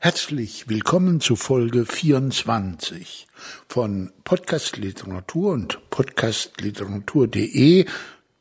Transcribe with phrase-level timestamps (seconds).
[0.00, 3.26] Herzlich willkommen zu Folge 24
[3.68, 7.84] von Podcast Literatur und podcastliteratur.de.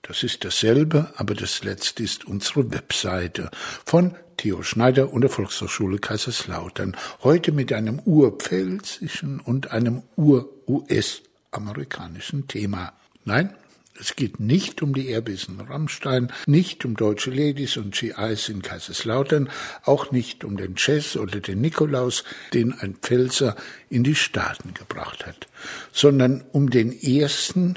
[0.04, 3.50] Das ist dasselbe, aber das letzte ist unsere Webseite
[3.84, 6.96] von Theo Schneider und der Volkshochschule Kaiserslautern.
[7.24, 12.94] Heute mit einem urpfälzischen und einem ur-US-amerikanischen Thema.
[13.26, 13.56] Nein,
[14.00, 19.50] es geht nicht um die Airbissen Rammstein, nicht um deutsche Ladies und GIs in Kaiserslautern,
[19.84, 22.24] auch nicht um den Jazz oder den Nikolaus,
[22.54, 23.56] den ein Pfälzer
[23.90, 25.48] in die Staaten gebracht hat,
[25.92, 27.76] sondern um den ersten,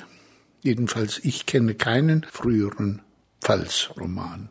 [0.62, 3.02] jedenfalls ich kenne keinen früheren
[3.40, 4.50] Pfalzroman.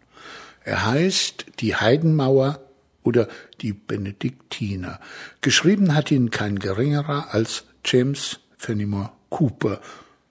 [0.63, 2.63] Er heißt Die Heidenmauer
[3.03, 3.27] oder
[3.61, 4.99] Die Benediktiner.
[5.41, 9.79] Geschrieben hat ihn kein geringerer als James Fenimore Cooper,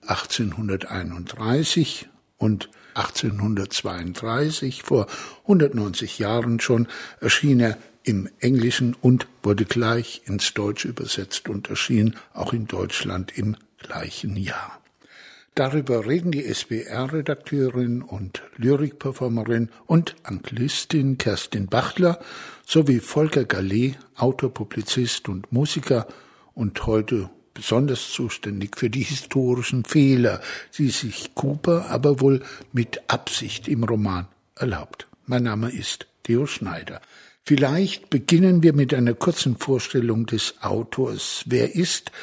[0.09, 5.07] 1831 und 1832, vor
[5.43, 6.87] 190 Jahren schon,
[7.21, 13.37] erschien er im Englischen und wurde gleich ins Deutsche übersetzt und erschien auch in Deutschland
[13.37, 14.81] im gleichen Jahr.
[15.53, 22.19] Darüber reden die SBR-Redakteurin und Lyrikperformerin und Anglistin Kerstin Bachler
[22.65, 26.07] sowie Volker Gallet, Autor, Publizist und Musiker
[26.53, 27.29] und heute
[27.59, 30.39] besonders zuständig für die historischen Fehler,
[30.77, 35.07] die sich Cooper aber wohl mit Absicht im Roman erlaubt.
[35.25, 37.01] Mein Name ist Theo Schneider.
[37.43, 41.43] Vielleicht beginnen wir mit einer kurzen Vorstellung des Autors.
[41.47, 42.13] Wer ist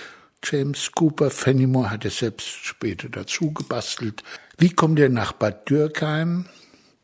[0.42, 1.30] James Cooper?
[1.30, 4.22] Fenimore hat es selbst später dazu gebastelt.
[4.56, 6.46] Wie kommt er nach Bad Dürkheim?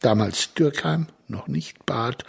[0.00, 2.24] Damals Dürkheim, noch nicht Bad.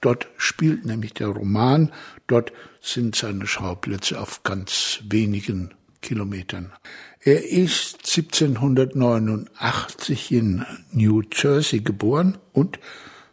[0.00, 1.92] Dort spielt nämlich der Roman,
[2.26, 6.72] dort sind seine Schauplätze auf ganz wenigen Kilometern.
[7.20, 12.78] Er ist 1789 in New Jersey geboren und,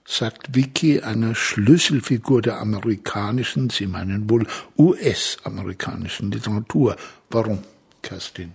[0.03, 6.95] sagt Vicky, eine Schlüsselfigur der amerikanischen, Sie meinen wohl US-amerikanischen Literatur.
[7.29, 7.59] Warum,
[8.01, 8.53] Kerstin?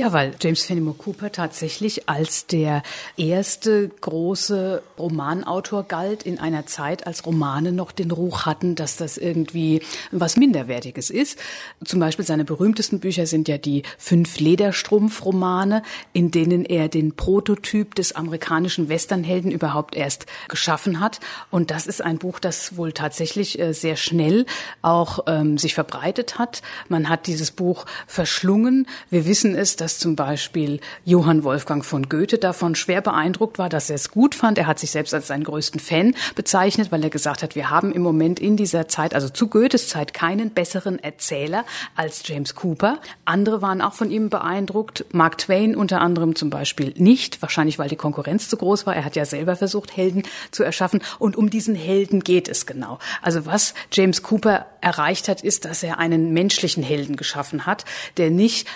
[0.00, 2.82] Ja, weil James Fenimore Cooper tatsächlich als der
[3.18, 9.18] erste große Romanautor galt in einer Zeit, als Romane noch den Ruch hatten, dass das
[9.18, 11.38] irgendwie was Minderwertiges ist.
[11.84, 15.82] Zum Beispiel seine berühmtesten Bücher sind ja die fünf Lederstrumpf-Romane,
[16.14, 21.20] in denen er den Prototyp des amerikanischen Westernhelden überhaupt erst geschaffen hat.
[21.50, 24.46] Und das ist ein Buch, das wohl tatsächlich äh, sehr schnell
[24.80, 26.62] auch ähm, sich verbreitet hat.
[26.88, 28.86] Man hat dieses Buch verschlungen.
[29.10, 33.68] Wir wissen es, dass dass zum Beispiel Johann Wolfgang von Goethe davon schwer beeindruckt war,
[33.68, 34.56] dass er es gut fand.
[34.56, 37.90] Er hat sich selbst als seinen größten Fan bezeichnet, weil er gesagt hat, wir haben
[37.90, 41.64] im Moment in dieser Zeit, also zu Goethes Zeit, keinen besseren Erzähler
[41.96, 43.00] als James Cooper.
[43.24, 45.06] Andere waren auch von ihm beeindruckt.
[45.10, 48.94] Mark Twain unter anderem zum Beispiel nicht, wahrscheinlich weil die Konkurrenz zu groß war.
[48.94, 50.22] Er hat ja selber versucht, Helden
[50.52, 51.00] zu erschaffen.
[51.18, 53.00] Und um diesen Helden geht es genau.
[53.22, 57.84] Also was James Cooper erreicht hat, ist, dass er einen menschlichen Helden geschaffen hat,
[58.18, 58.68] der nicht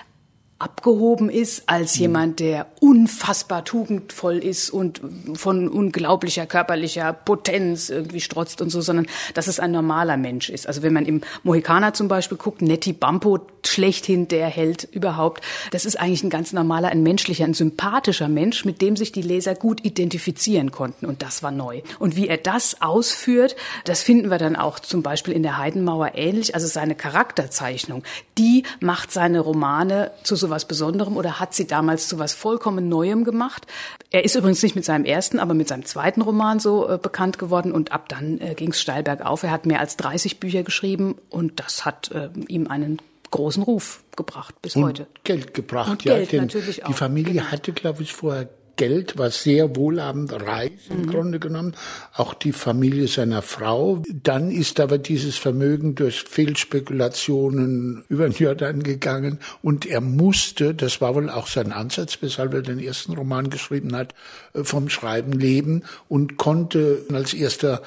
[0.65, 2.01] abgehoben ist als mhm.
[2.01, 5.03] jemand, der unfassbar tugendvoll ist und
[5.35, 10.67] von unglaublicher körperlicher Potenz irgendwie strotzt und so, sondern dass es ein normaler Mensch ist.
[10.67, 15.85] Also wenn man im Mohikaner zum Beispiel guckt, Nettie Bampo, schlechthin der Held überhaupt, das
[15.85, 19.55] ist eigentlich ein ganz normaler, ein menschlicher, ein sympathischer Mensch, mit dem sich die Leser
[19.55, 21.83] gut identifizieren konnten und das war neu.
[21.99, 26.13] Und wie er das ausführt, das finden wir dann auch zum Beispiel in der Heidenmauer
[26.15, 26.55] ähnlich.
[26.55, 28.03] Also seine Charakterzeichnung,
[28.39, 32.89] die macht seine Romane zu so was Besonderem oder hat sie damals zu was vollkommen
[32.89, 33.67] Neuem gemacht.
[34.11, 37.39] Er ist übrigens nicht mit seinem ersten, aber mit seinem zweiten Roman so äh, bekannt
[37.39, 39.43] geworden und ab dann äh, ging es steil bergauf.
[39.43, 43.01] Er hat mehr als 30 Bücher geschrieben und das hat äh, ihm einen
[43.35, 45.07] großen Ruf gebracht bis und heute.
[45.25, 46.19] Geld gebracht, und ja.
[46.19, 46.89] Geld natürlich auch.
[46.89, 47.47] Die Familie genau.
[47.47, 51.11] hatte, glaube ich, vorher Geld, war sehr wohlhabend reich im mhm.
[51.11, 51.75] Grunde genommen,
[52.13, 54.03] auch die Familie seiner Frau.
[54.09, 61.01] Dann ist aber dieses Vermögen durch Fehlspekulationen über den Jordan gegangen und er musste, das
[61.01, 64.15] war wohl auch sein Ansatz, weshalb er den ersten Roman geschrieben hat,
[64.55, 67.83] äh, vom Schreiben leben und konnte als erster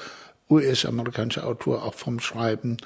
[0.50, 2.78] US-amerikanischer Autor auch vom Schreiben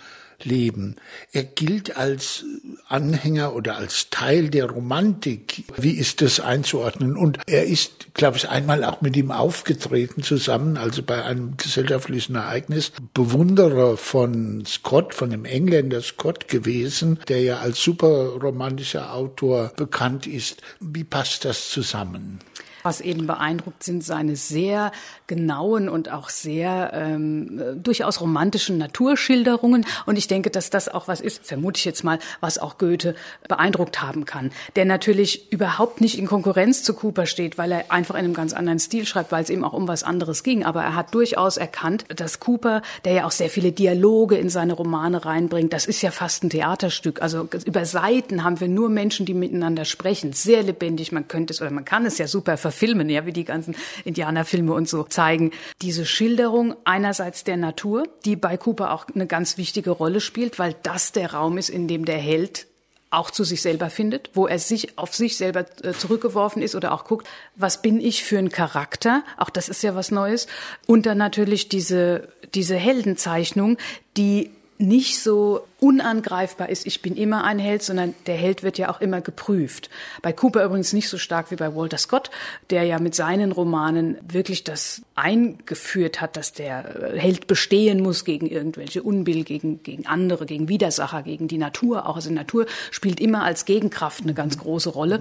[0.44, 0.96] leben.
[1.32, 2.44] Er gilt als
[2.88, 5.64] Anhänger oder als Teil der Romantik.
[5.76, 7.16] Wie ist das einzuordnen?
[7.16, 12.34] Und er ist, glaube ich, einmal auch mit ihm aufgetreten zusammen, also bei einem gesellschaftlichen
[12.34, 19.72] Ereignis, Bewunderer von Scott, von dem Engländer Scott gewesen, der ja als super romantischer Autor
[19.76, 20.62] bekannt ist.
[20.80, 22.40] Wie passt das zusammen?
[22.82, 24.92] Was eben beeindruckt, sind seine sehr
[25.26, 29.86] genauen und auch sehr ähm, durchaus romantischen Naturschilderungen.
[30.06, 33.14] Und ich denke, dass das auch was ist, vermute ich jetzt mal, was auch Goethe
[33.48, 34.50] beeindruckt haben kann.
[34.76, 38.52] Der natürlich überhaupt nicht in Konkurrenz zu Cooper steht, weil er einfach in einem ganz
[38.52, 40.64] anderen Stil schreibt, weil es eben auch um was anderes ging.
[40.64, 44.72] Aber er hat durchaus erkannt, dass Cooper, der ja auch sehr viele Dialoge in seine
[44.72, 47.22] Romane reinbringt, das ist ja fast ein Theaterstück.
[47.22, 50.32] Also über Seiten haben wir nur Menschen, die miteinander sprechen.
[50.32, 51.12] Sehr lebendig.
[51.12, 54.72] Man könnte es oder man kann es ja super verfilmen, ja, wie die ganzen Indianerfilme
[54.72, 55.52] und so zeigen.
[55.82, 60.74] Diese Schilderung einerseits der Natur, die bei Cooper auch eine ganz wichtige Rolle spielt, weil
[60.82, 62.66] das der Raum ist, in dem der Held
[63.10, 66.92] auch zu sich selber findet, wo er sich auf sich selber äh, zurückgeworfen ist oder
[66.92, 69.22] auch guckt, was bin ich für ein Charakter?
[69.36, 70.46] Auch das ist ja was Neues.
[70.86, 73.76] Und dann natürlich diese, diese Heldenzeichnung,
[74.16, 78.88] die nicht so unangreifbar ist, ich bin immer ein Held, sondern der Held wird ja
[78.88, 79.90] auch immer geprüft.
[80.22, 82.30] Bei Cooper übrigens nicht so stark wie bei Walter Scott,
[82.70, 88.46] der ja mit seinen Romanen wirklich das eingeführt hat, dass der Held bestehen muss gegen
[88.46, 92.06] irgendwelche Unbill, gegen, gegen andere, gegen Widersacher, gegen die Natur.
[92.06, 95.18] Auch also Natur spielt immer als Gegenkraft eine ganz große Rolle.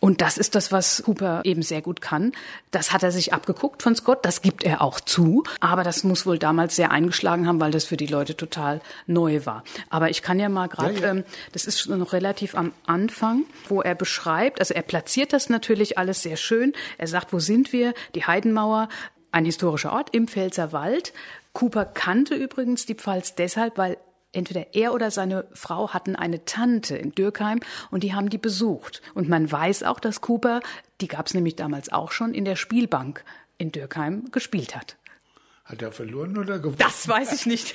[0.00, 2.32] Und das ist das, was Cooper eben sehr gut kann.
[2.70, 5.42] Das hat er sich abgeguckt von Scott, das gibt er auch zu.
[5.60, 9.44] Aber das muss wohl damals sehr eingeschlagen haben, weil das für die Leute total neu
[9.44, 9.64] war.
[9.90, 11.10] Aber ich kann ja mal gerade, ja, ja.
[11.10, 15.98] ähm, das ist noch relativ am Anfang, wo er beschreibt, also er platziert das natürlich
[15.98, 16.72] alles sehr schön.
[16.98, 17.94] Er sagt, wo sind wir?
[18.14, 18.88] Die Heidenmauer,
[19.32, 21.12] ein historischer Ort im Pfälzer Wald.
[21.52, 23.96] Cooper kannte übrigens die Pfalz deshalb, weil
[24.32, 27.60] entweder er oder seine Frau hatten eine Tante in Dürkheim
[27.90, 29.02] und die haben die besucht.
[29.14, 30.60] Und man weiß auch, dass Cooper,
[31.00, 33.24] die gab es nämlich damals auch schon, in der Spielbank
[33.56, 34.96] in Dürkheim gespielt hat.
[35.68, 36.78] Hat er verloren oder gewonnen?
[36.78, 37.74] Das weiß ich nicht.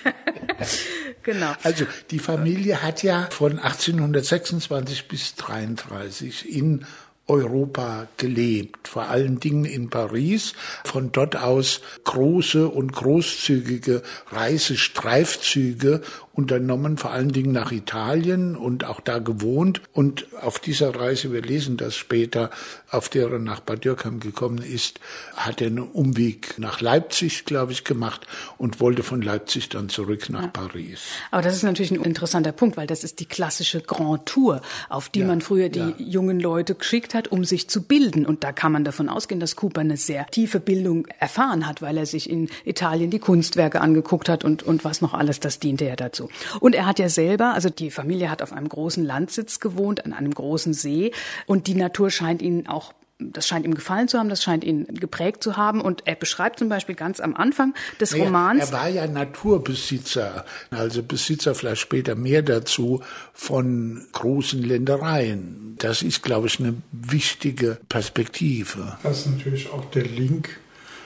[1.24, 1.54] genau.
[1.62, 6.88] Also die Familie hat ja von 1826 bis 33 in
[7.28, 10.54] Europa gelebt, vor allen Dingen in Paris,
[10.84, 14.02] von dort aus große und großzügige
[14.32, 16.02] Reisestreifzüge
[16.34, 19.82] unternommen, vor allen Dingen nach Italien und auch da gewohnt.
[19.94, 22.50] Und auf dieser Reise, wir lesen das später,
[22.90, 25.00] auf der er nach Bad Dürkheim gekommen ist,
[25.36, 28.26] hat er einen Umweg nach Leipzig, glaube ich, gemacht
[28.58, 30.48] und wollte von Leipzig dann zurück nach ja.
[30.48, 31.02] Paris.
[31.30, 35.10] Aber das ist natürlich ein interessanter Punkt, weil das ist die klassische Grand Tour, auf
[35.10, 35.94] die ja, man früher die ja.
[36.00, 38.26] jungen Leute geschickt hat, um sich zu bilden.
[38.26, 41.96] Und da kann man davon ausgehen, dass Cooper eine sehr tiefe Bildung erfahren hat, weil
[41.96, 45.86] er sich in Italien die Kunstwerke angeguckt hat und, und was noch alles, das diente
[45.86, 46.58] ja dazu so.
[46.60, 50.14] Und er hat ja selber, also die Familie hat auf einem großen Landsitz gewohnt, an
[50.14, 51.12] einem großen See.
[51.46, 54.86] Und die Natur scheint ihn auch das scheint ihm gefallen zu haben, das scheint ihn
[54.88, 55.80] geprägt zu haben.
[55.80, 58.72] Und er beschreibt zum Beispiel ganz am Anfang des naja, Romans.
[58.72, 65.76] Er war ja Naturbesitzer, also Besitzer vielleicht später mehr dazu von großen Ländereien.
[65.80, 68.98] Das ist, glaube ich, eine wichtige Perspektive.
[69.04, 70.60] Das ist natürlich auch der Link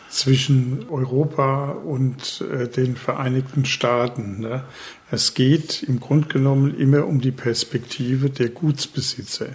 [0.09, 4.39] zwischen Europa und äh, den Vereinigten Staaten.
[4.39, 4.63] Ne?
[5.11, 9.47] Es geht im Grunde genommen immer um die Perspektive der Gutsbesitzer.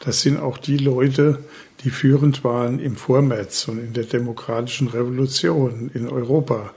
[0.00, 1.38] Das sind auch die Leute,
[1.84, 6.72] die führend waren im Vormärz und in der demokratischen Revolution in Europa.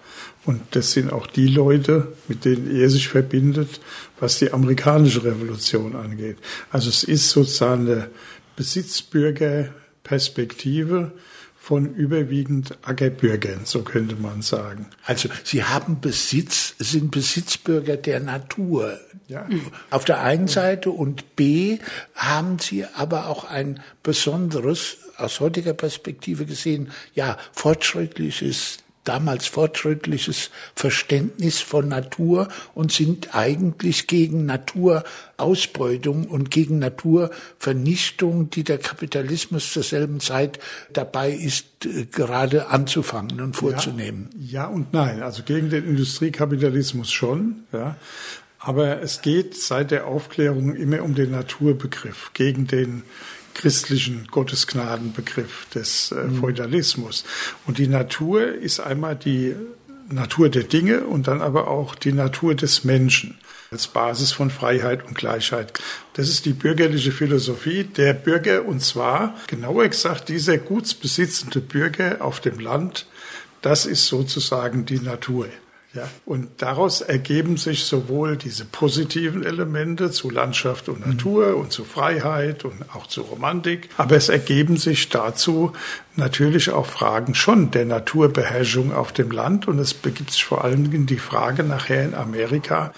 [0.46, 3.80] Und das sind auch die Leute, mit denen er sich verbindet,
[4.20, 6.38] was die amerikanische Revolution angeht.
[6.72, 8.10] Also es ist sozusagen eine
[8.56, 11.12] Besitzbürgerperspektive,
[11.66, 14.86] von überwiegend Ackerbürgern, so könnte man sagen.
[15.04, 19.00] Also Sie haben Besitz, sind Besitzbürger der Natur.
[19.28, 19.50] Ja.
[19.90, 21.80] Auf der einen Seite und B
[22.14, 31.62] haben Sie aber auch ein besonderes, aus heutiger Perspektive gesehen, ja, fortschrittliches damals fortschrittliches Verständnis
[31.62, 40.20] von Natur und sind eigentlich gegen Naturausbeutung und gegen Naturvernichtung, die der Kapitalismus zur selben
[40.20, 40.60] Zeit
[40.92, 44.30] dabei ist, äh, gerade anzufangen und vorzunehmen.
[44.38, 45.24] Ja, ja und nein.
[45.24, 47.96] Also gegen den Industriekapitalismus schon, ja.
[48.60, 53.04] Aber es geht seit der Aufklärung immer um den Naturbegriff, gegen den
[53.56, 56.38] christlichen Gottesgnadenbegriff des äh, mhm.
[56.38, 57.24] Feudalismus.
[57.66, 59.56] Und die Natur ist einmal die
[60.10, 63.40] Natur der Dinge und dann aber auch die Natur des Menschen
[63.72, 65.74] als Basis von Freiheit und Gleichheit.
[66.14, 72.40] Das ist die bürgerliche Philosophie der Bürger und zwar, genauer gesagt, dieser gutsbesitzende Bürger auf
[72.40, 73.08] dem Land,
[73.62, 75.48] das ist sozusagen die Natur.
[75.96, 81.62] Ja, und daraus ergeben sich sowohl diese positiven Elemente zu Landschaft und Natur mhm.
[81.62, 85.72] und zu Freiheit und auch zu Romantik, aber es ergeben sich dazu
[86.18, 91.06] natürlich auch Fragen schon der Naturbeherrschung auf dem Land und es begibt sich vor allem
[91.06, 92.94] die Frage nachher in Amerika,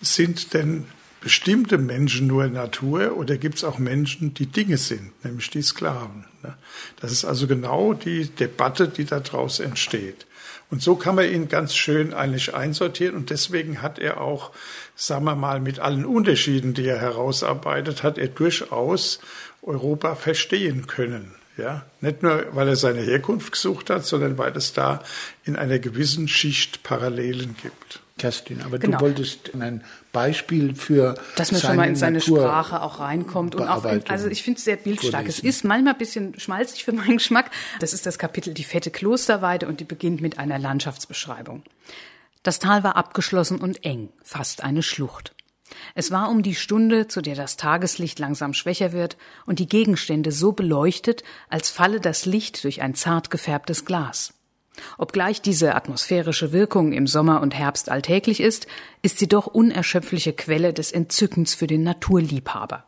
[0.00, 0.86] sind denn
[1.20, 6.24] bestimmte Menschen nur Natur oder gibt es auch Menschen, die Dinge sind, nämlich die Sklaven?
[6.44, 6.56] Ne?
[7.00, 10.27] Das ist also genau die Debatte, die daraus entsteht.
[10.70, 13.16] Und so kann man ihn ganz schön eigentlich einsortieren.
[13.16, 14.50] Und deswegen hat er auch,
[14.94, 19.20] sagen wir mal, mit allen Unterschieden, die er herausarbeitet, hat er durchaus
[19.62, 21.34] Europa verstehen können.
[21.56, 25.02] Ja, nicht nur, weil er seine Herkunft gesucht hat, sondern weil es da
[25.44, 28.00] in einer gewissen Schicht Parallelen gibt.
[28.16, 28.98] Kerstin, aber genau.
[28.98, 29.82] du wolltest ein
[30.18, 34.02] Beispiel für dass man schon mal in seine Natur Sprache auch reinkommt und auch in,
[34.08, 35.24] also ich finde es sehr bildstark.
[35.24, 35.46] Vorlesen.
[35.46, 37.50] Es ist manchmal ein bisschen schmalzig für meinen Geschmack.
[37.80, 41.62] Das ist das Kapitel die fette Klosterweide und die beginnt mit einer Landschaftsbeschreibung.
[42.42, 45.34] Das Tal war abgeschlossen und eng, fast eine Schlucht.
[45.94, 50.32] Es war um die Stunde, zu der das Tageslicht langsam schwächer wird und die Gegenstände
[50.32, 54.34] so beleuchtet, als falle das Licht durch ein zart gefärbtes Glas.
[54.96, 58.66] Obgleich diese atmosphärische Wirkung im Sommer und Herbst alltäglich ist,
[59.02, 62.84] ist sie doch unerschöpfliche Quelle des Entzückens für den Naturliebhaber.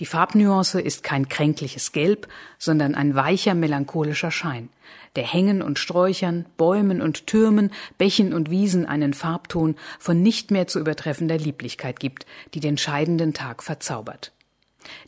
[0.00, 4.68] Die Farbnuance ist kein kränkliches Gelb, sondern ein weicher melancholischer Schein,
[5.16, 10.66] der Hängen und Sträuchern, Bäumen und Türmen, Bächen und Wiesen einen Farbton von nicht mehr
[10.66, 14.32] zu übertreffender Lieblichkeit gibt, die den scheidenden Tag verzaubert.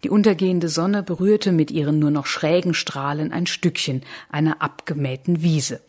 [0.04, 5.80] Die untergehende Sonne berührte mit ihren nur noch schrägen Strahlen ein Stückchen einer abgemähten Wiese.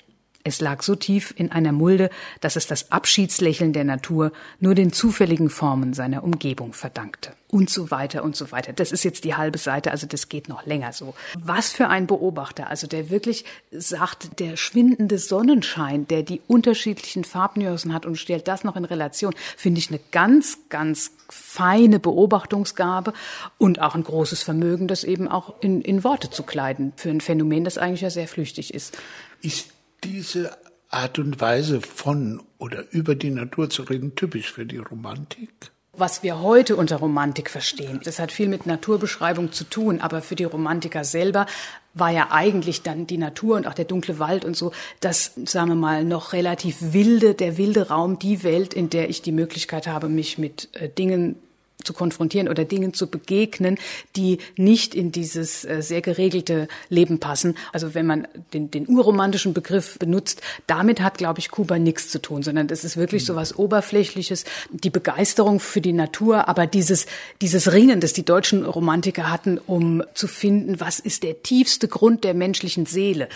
[0.47, 4.93] Es lag so tief in einer Mulde, dass es das Abschiedslächeln der Natur nur den
[4.93, 7.31] zufälligen Formen seiner Umgebung verdankte.
[7.49, 8.71] Und so weiter und so weiter.
[8.71, 11.15] Das ist jetzt die halbe Seite, also das geht noch länger so.
[11.39, 17.91] Was für ein Beobachter, also der wirklich sagt, der schwindende Sonnenschein, der die unterschiedlichen Farbnuancen
[17.91, 23.13] hat und stellt das noch in Relation, finde ich eine ganz, ganz feine Beobachtungsgabe
[23.57, 27.21] und auch ein großes Vermögen, das eben auch in, in Worte zu kleiden für ein
[27.21, 28.95] Phänomen, das eigentlich ja sehr flüchtig ist.
[29.41, 29.74] Ist
[30.05, 30.57] diese
[30.89, 35.71] Art und Weise von oder über die Natur zu reden typisch für die Romantik?
[35.97, 40.35] Was wir heute unter Romantik verstehen, das hat viel mit Naturbeschreibung zu tun, aber für
[40.35, 41.45] die Romantiker selber
[41.93, 45.69] war ja eigentlich dann die Natur und auch der dunkle Wald und so, das, sagen
[45.69, 49.87] wir mal, noch relativ wilde, der wilde Raum, die Welt, in der ich die Möglichkeit
[49.87, 51.37] habe, mich mit äh, Dingen
[51.85, 53.77] zu konfrontieren oder Dingen zu begegnen,
[54.15, 57.55] die nicht in dieses äh, sehr geregelte Leben passen.
[57.71, 62.21] Also wenn man den, den urromantischen Begriff benutzt, damit hat, glaube ich, Kuba nichts zu
[62.21, 67.05] tun, sondern das ist wirklich so was Oberflächliches, die Begeisterung für die Natur, aber dieses,
[67.41, 72.23] dieses Ringen, das die deutschen Romantiker hatten, um zu finden, was ist der tiefste Grund
[72.23, 73.29] der menschlichen Seele,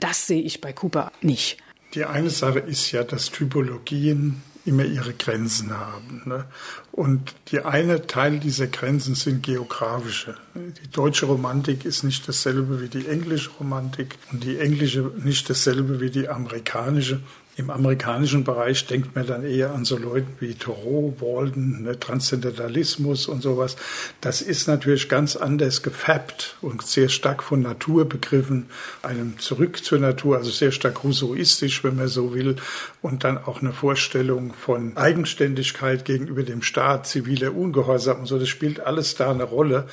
[0.00, 1.58] das sehe ich bei Kuba nicht.
[1.94, 6.22] Die eine Sache ist ja, dass Typologien immer ihre Grenzen haben.
[6.24, 6.44] Ne?
[6.92, 10.36] Und die eine Teil dieser Grenzen sind geografische.
[10.54, 16.00] Die deutsche Romantik ist nicht dasselbe wie die englische Romantik und die englische nicht dasselbe
[16.00, 17.20] wie die amerikanische.
[17.54, 23.26] Im amerikanischen Bereich denkt man dann eher an so Leute wie Thoreau, Walden, ne, Transzendentalismus
[23.26, 23.76] und sowas.
[24.22, 28.70] Das ist natürlich ganz anders gefärbt und sehr stark von Naturbegriffen,
[29.02, 32.56] einem zurück zur Natur, also sehr stark rousseauistisch, wenn man so will,
[33.02, 38.38] und dann auch eine Vorstellung von Eigenständigkeit gegenüber dem Staat, ziviler Ungehorsam und so.
[38.38, 39.88] Das spielt alles da eine Rolle.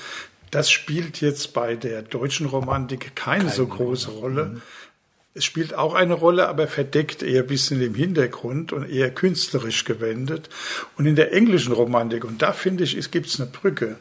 [0.51, 4.46] Das spielt jetzt bei der deutschen Romantik keine, keine so große Rolle.
[4.46, 4.62] Mhm.
[5.36, 9.86] Es spielt auch eine Rolle, aber verdeckt eher ein bisschen im Hintergrund und eher künstlerisch
[9.86, 10.50] gewendet.
[10.98, 13.98] Und in der englischen Romantik, und da finde ich, es gibt eine Brücke,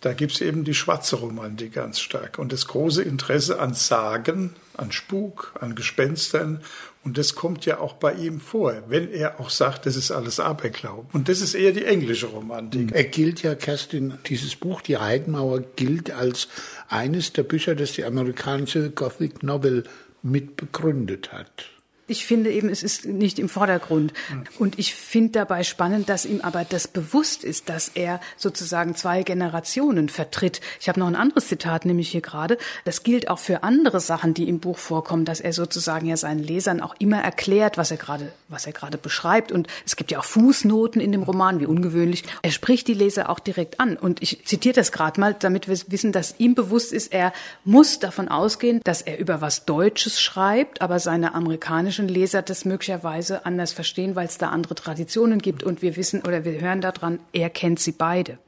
[0.00, 4.54] da gibt es eben die schwarze Romantik ganz stark und das große Interesse an Sagen,
[4.76, 6.62] an Spuk, an Gespenstern.
[7.02, 10.38] Und das kommt ja auch bei ihm vor, wenn er auch sagt, das ist alles
[10.38, 11.08] Aberglauben.
[11.12, 12.92] Und das ist eher die englische Romantik.
[12.92, 16.48] Er gilt ja, Kerstin, dieses Buch, Die Heidenmauer, gilt als
[16.88, 19.84] eines der Bücher, das die amerikanische Gothic Novel
[20.22, 21.70] mit begründet hat.
[22.10, 24.12] Ich finde eben, es ist nicht im Vordergrund.
[24.58, 29.22] Und ich finde dabei spannend, dass ihm aber das bewusst ist, dass er sozusagen zwei
[29.22, 30.60] Generationen vertritt.
[30.80, 32.58] Ich habe noch ein anderes Zitat, nämlich hier gerade.
[32.84, 36.42] Das gilt auch für andere Sachen, die im Buch vorkommen, dass er sozusagen ja seinen
[36.42, 39.52] Lesern auch immer erklärt, was er gerade, was er gerade beschreibt.
[39.52, 42.24] Und es gibt ja auch Fußnoten in dem Roman, wie ungewöhnlich.
[42.42, 43.96] Er spricht die Leser auch direkt an.
[43.96, 47.32] Und ich zitiere das gerade mal, damit wir wissen, dass ihm bewusst ist, er
[47.64, 52.64] muss davon ausgehen, dass er über was Deutsches schreibt, aber seine amerikanische deutschen Leser das
[52.64, 56.80] möglicherweise anders verstehen, weil es da andere Traditionen gibt und wir wissen oder wir hören
[56.80, 58.38] daran, er kennt sie beide.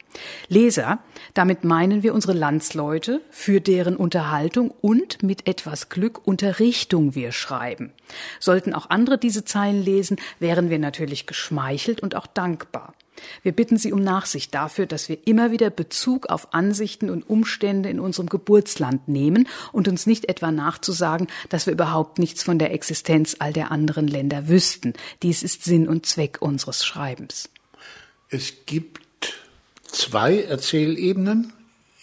[0.49, 0.99] Leser,
[1.35, 7.93] damit meinen wir unsere Landsleute, für deren Unterhaltung und mit etwas Glück Unterrichtung wir schreiben.
[8.39, 12.95] Sollten auch andere diese Zeilen lesen, wären wir natürlich geschmeichelt und auch dankbar.
[13.43, 17.89] Wir bitten Sie um Nachsicht dafür, dass wir immer wieder Bezug auf Ansichten und Umstände
[17.89, 22.73] in unserem Geburtsland nehmen und uns nicht etwa nachzusagen, dass wir überhaupt nichts von der
[22.73, 24.95] Existenz all der anderen Länder wüssten.
[25.23, 27.49] Dies ist Sinn und Zweck unseres Schreibens.
[28.29, 29.35] Es gibt
[29.85, 31.53] zwei Erzählebenen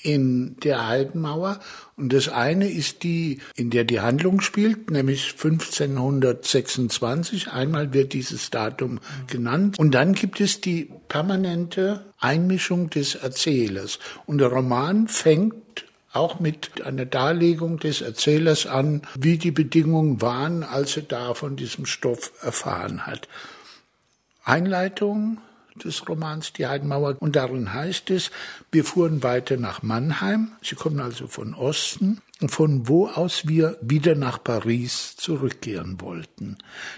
[0.01, 1.60] in der Heidenmauer.
[1.98, 7.51] Und das eine ist die, in der die Handlung spielt, nämlich 1526.
[7.51, 9.77] Einmal wird dieses Datum genannt.
[9.77, 14.00] Und dann gibt es die permanente Einmischung des Erzählers.
[14.25, 15.56] Und der Roman fängt
[16.12, 21.56] auch mit einer Darlegung des Erzählers an, wie die Bedingungen waren, als er da von
[21.56, 23.27] diesem Stoff erfahren hat.
[24.44, 25.39] Einleitung,
[25.84, 27.18] des Romans Die Heidenmauer.
[27.20, 28.32] Und darin heißt es,
[28.72, 30.52] wir fuhren weiter nach Mannheim.
[30.62, 36.58] Sie kommen also von Osten, von wo aus wir wieder nach Paris zurückkehren wollten.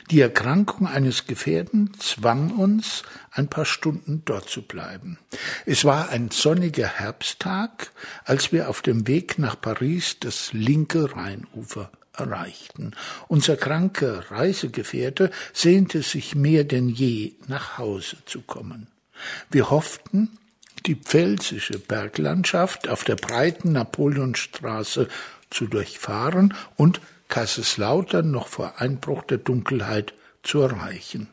[0.10, 5.18] Die Erkrankung eines Gefährten zwang uns, ein paar Stunden dort zu bleiben.
[5.66, 7.92] Es war ein sonniger Herbsttag,
[8.26, 12.94] als wir auf dem Weg nach Paris das linke Rheinufer erreichten.
[13.28, 18.88] Unser kranker Reisegefährte sehnte sich mehr denn je, nach Hause zu kommen.
[19.50, 20.38] Wir hofften,
[20.86, 25.08] die pfälzische Berglandschaft auf der breiten Napoleonstraße
[25.50, 30.14] zu durchfahren und Kaiserslautern noch vor Einbruch der Dunkelheit
[30.44, 31.30] zu erreichen.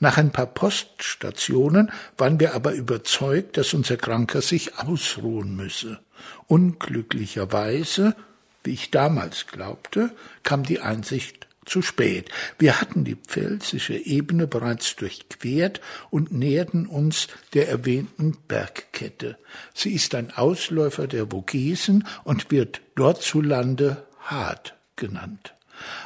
[0.00, 6.00] Nach ein paar Poststationen waren wir aber überzeugt, dass unser Kranker sich ausruhen müsse.
[6.48, 8.16] Unglücklicherweise
[8.64, 10.10] wie ich damals glaubte,
[10.42, 12.30] kam die Einsicht zu spät.
[12.58, 19.38] Wir hatten die pfälzische Ebene bereits durchquert und näherten uns der erwähnten Bergkette.
[19.74, 25.54] Sie ist ein Ausläufer der Vogesen und wird dort zu Lande Hart genannt.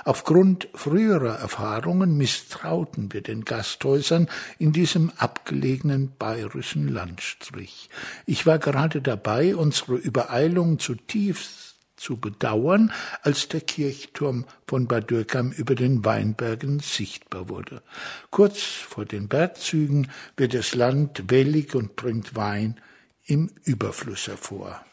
[0.05, 7.89] Aufgrund früherer Erfahrungen misstrauten wir den Gasthäusern in diesem abgelegenen bayerischen Landstrich.
[8.27, 11.64] Ich war gerade dabei, unsere Übereilung zutiefst
[12.05, 12.93] zu bedauern,
[13.23, 17.83] als der Kirchturm von Bad Dürkheim über den Weinbergen sichtbar wurde.
[18.31, 22.79] Kurz vor den Bergzügen wird das Land wellig und bringt Wein
[23.25, 24.85] im Überfluss hervor.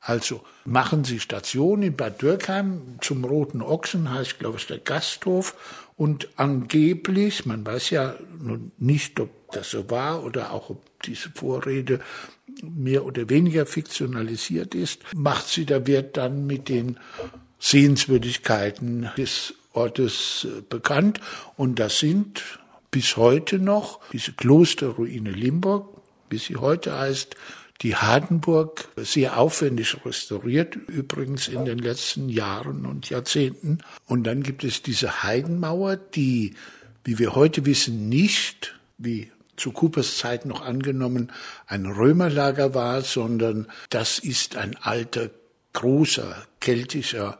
[0.00, 5.54] Also machen Sie Station in Bad Dürkheim zum Roten Ochsen, heißt glaube ich der Gasthof,
[5.96, 11.30] und angeblich, man weiß ja nun nicht, ob das so war oder auch ob diese
[11.30, 12.00] Vorrede
[12.62, 16.98] mehr oder weniger fiktionalisiert ist, macht sie der Wirt dann mit den
[17.58, 21.20] Sehenswürdigkeiten des Ortes äh, bekannt.
[21.56, 22.42] Und das sind
[22.90, 25.88] bis heute noch diese Klosterruine Limburg,
[26.30, 27.36] wie sie heute heißt,
[27.80, 33.78] die Hardenburg, sehr aufwendig restauriert, übrigens in den letzten Jahren und Jahrzehnten.
[34.06, 36.54] Und dann gibt es diese Heidenmauer, die,
[37.02, 41.32] wie wir heute wissen, nicht, wie zu Coopers Zeit noch angenommen
[41.66, 45.30] ein Römerlager war, sondern das ist ein alter,
[45.72, 47.38] großer, keltischer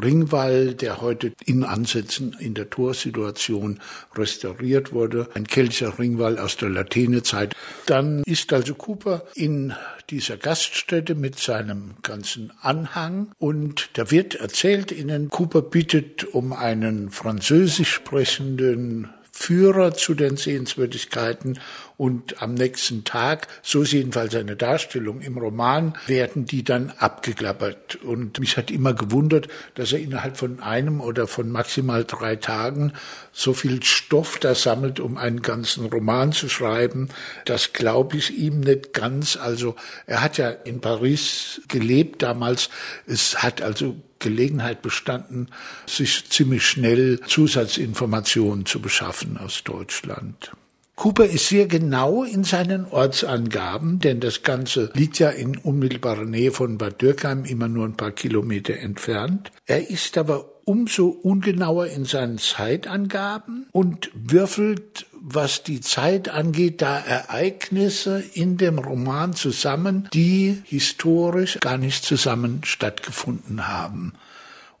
[0.00, 3.80] Ringwall, der heute in Ansätzen in der Torsituation
[4.14, 5.28] restauriert wurde.
[5.34, 7.52] Ein keltischer Ringwall aus der Latènezeit.
[7.86, 9.74] Dann ist also Cooper in
[10.10, 17.10] dieser Gaststätte mit seinem ganzen Anhang und der Wirt erzählt ihnen, Cooper bittet um einen
[17.10, 21.60] französisch sprechenden Führer zu den Sehenswürdigkeiten
[21.96, 28.02] und am nächsten Tag, so ist jedenfalls eine Darstellung im Roman, werden die dann abgeklappert.
[28.02, 29.46] Und mich hat immer gewundert,
[29.76, 32.92] dass er innerhalb von einem oder von maximal drei Tagen
[33.32, 37.08] so viel Stoff da sammelt, um einen ganzen Roman zu schreiben.
[37.44, 39.36] Das glaube ich ihm nicht ganz.
[39.36, 42.70] Also er hat ja in Paris gelebt damals.
[43.06, 45.48] Es hat also Gelegenheit bestanden,
[45.86, 50.52] sich ziemlich schnell Zusatzinformationen zu beschaffen aus Deutschland.
[50.98, 56.50] Cooper ist sehr genau in seinen Ortsangaben, denn das Ganze liegt ja in unmittelbarer Nähe
[56.50, 59.52] von Bad Dürkheim, immer nur ein paar Kilometer entfernt.
[59.64, 66.98] Er ist aber umso ungenauer in seinen Zeitangaben und würfelt, was die Zeit angeht, da
[66.98, 74.12] Ereignisse in dem Roman zusammen, die historisch gar nicht zusammen stattgefunden haben.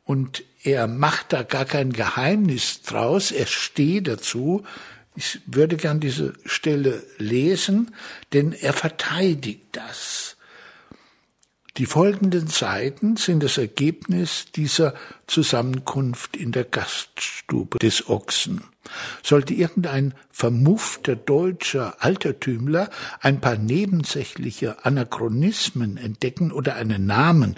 [0.04, 4.64] Und er macht da gar kein Geheimnis draus, er steht dazu,
[5.14, 7.94] ich würde gern diese Stelle lesen,
[8.32, 10.36] denn er verteidigt das.
[11.76, 14.94] Die folgenden Seiten sind das Ergebnis dieser
[15.26, 18.62] Zusammenkunft in der Gaststube des Ochsen.
[19.22, 27.56] Sollte irgendein vermuffter deutscher Altertümler ein paar nebensächliche Anachronismen entdecken oder einen Namen,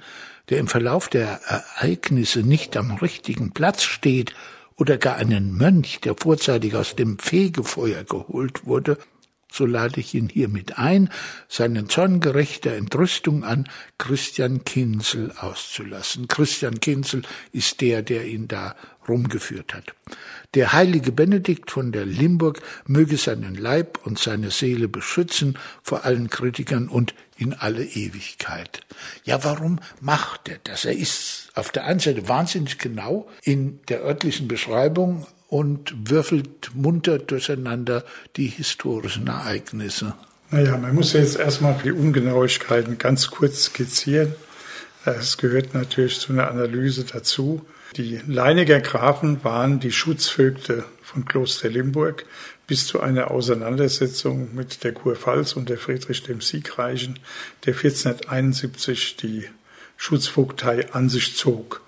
[0.49, 4.35] der im Verlauf der Ereignisse nicht am richtigen Platz steht
[4.77, 8.97] oder gar einen Mönch, der vorzeitig aus dem Fegefeuer geholt wurde,
[9.53, 11.11] so lade ich ihn hiermit ein,
[11.49, 16.29] seinen zorngerechter Entrüstung an Christian Kinzel auszulassen.
[16.29, 18.77] Christian Kinzel ist der, der ihn da
[19.09, 19.95] rumgeführt hat.
[20.55, 26.31] Der heilige Benedikt von der Limburg möge seinen Leib und seine Seele beschützen vor allen
[26.31, 28.81] Kritikern und in alle Ewigkeit.
[29.25, 30.85] Ja, warum macht er das?
[30.85, 37.19] Er ist auf der einen Seite wahnsinnig genau in der örtlichen Beschreibung und würfelt munter
[37.19, 38.05] durcheinander
[38.37, 40.15] die historischen Ereignisse.
[40.51, 44.35] Naja, man muss jetzt erstmal die Ungenauigkeiten ganz kurz skizzieren.
[45.05, 47.67] Es gehört natürlich zu einer Analyse dazu.
[47.97, 52.25] Die Leiniger Grafen waren die Schutzvögte von Kloster Limburg
[52.69, 57.19] bis zu einer Auseinandersetzung mit der Kurpfalz und der Friedrich dem Siegreichen,
[57.67, 59.47] der 1471 die
[59.97, 61.83] Schutzvogtei an sich zog.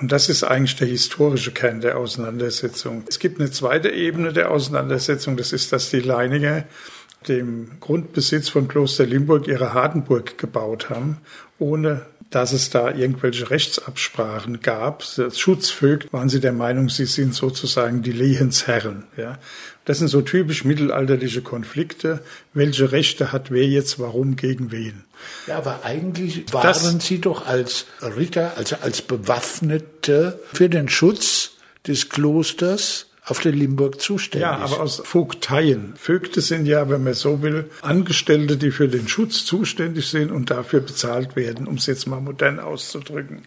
[0.00, 3.04] Und das ist eigentlich der historische Kern der Auseinandersetzung.
[3.08, 6.64] Es gibt eine zweite Ebene der Auseinandersetzung, das ist, dass die Leininger
[7.28, 11.18] dem Grundbesitz von Kloster Limburg ihre Hardenburg gebaut haben,
[11.58, 15.04] ohne dass es da irgendwelche Rechtsabsprachen gab.
[15.18, 19.04] Als Schutzvögt waren sie der Meinung, sie sind sozusagen die Lehensherren.
[19.16, 19.38] Ja.
[19.84, 22.22] Das sind so typisch mittelalterliche Konflikte.
[22.54, 25.04] Welche Rechte hat wer jetzt warum gegen wen?
[25.48, 31.52] Ja, aber eigentlich waren das, Sie doch als Ritter, also als Bewaffnete für den Schutz
[31.86, 34.42] des Klosters auf der Limburg zuständig.
[34.42, 35.94] Ja, aber aus Vogteien.
[35.96, 40.50] Vögte sind ja, wenn man so will, Angestellte, die für den Schutz zuständig sind und
[40.50, 43.42] dafür bezahlt werden, um es jetzt mal modern auszudrücken.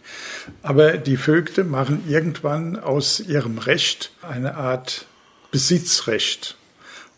[0.61, 5.05] Aber die Vögte machen irgendwann aus ihrem Recht eine Art
[5.51, 6.55] Besitzrecht.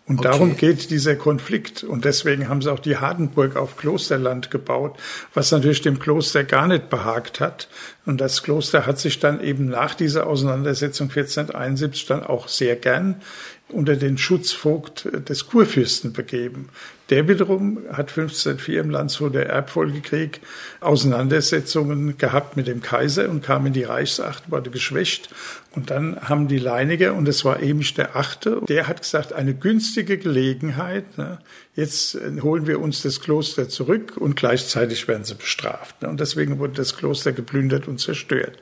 [0.08, 0.30] Und okay.
[0.30, 1.84] darum geht dieser Konflikt.
[1.84, 4.98] Und deswegen haben sie auch die Hardenburg auf Klosterland gebaut,
[5.34, 7.68] was natürlich dem Kloster gar nicht behagt hat.
[8.06, 13.22] Und das Kloster hat sich dann eben nach dieser Auseinandersetzung 1471 dann auch sehr gern
[13.70, 16.70] unter den Schutzvogt des Kurfürsten begeben.
[17.10, 20.42] Der wiederum hat 1504 im Landshuter Erbfolgekrieg
[20.82, 25.30] Auseinandersetzungen gehabt mit dem Kaiser und kam in die Reichsacht, wurde geschwächt.
[25.76, 29.54] Und dann haben die Leiniger, und es war Emich der Achte, der hat gesagt, eine
[29.54, 31.40] günstige Gelegenheit, ne,
[31.76, 36.02] jetzt holen wir uns das Kloster zurück und gleichzeitig werden sie bestraft.
[36.02, 38.58] Ne, und deswegen wurde das Kloster geplündert und zerstört.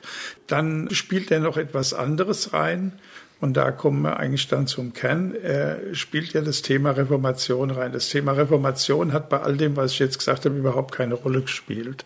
[0.48, 2.92] Dann spielt er noch etwas anderes rein.
[3.40, 5.34] Und da kommen wir eigentlich dann zum Kern.
[5.34, 7.92] Er spielt ja das Thema Reformation rein.
[7.92, 11.42] Das Thema Reformation hat bei all dem, was ich jetzt gesagt habe, überhaupt keine Rolle
[11.42, 12.04] gespielt.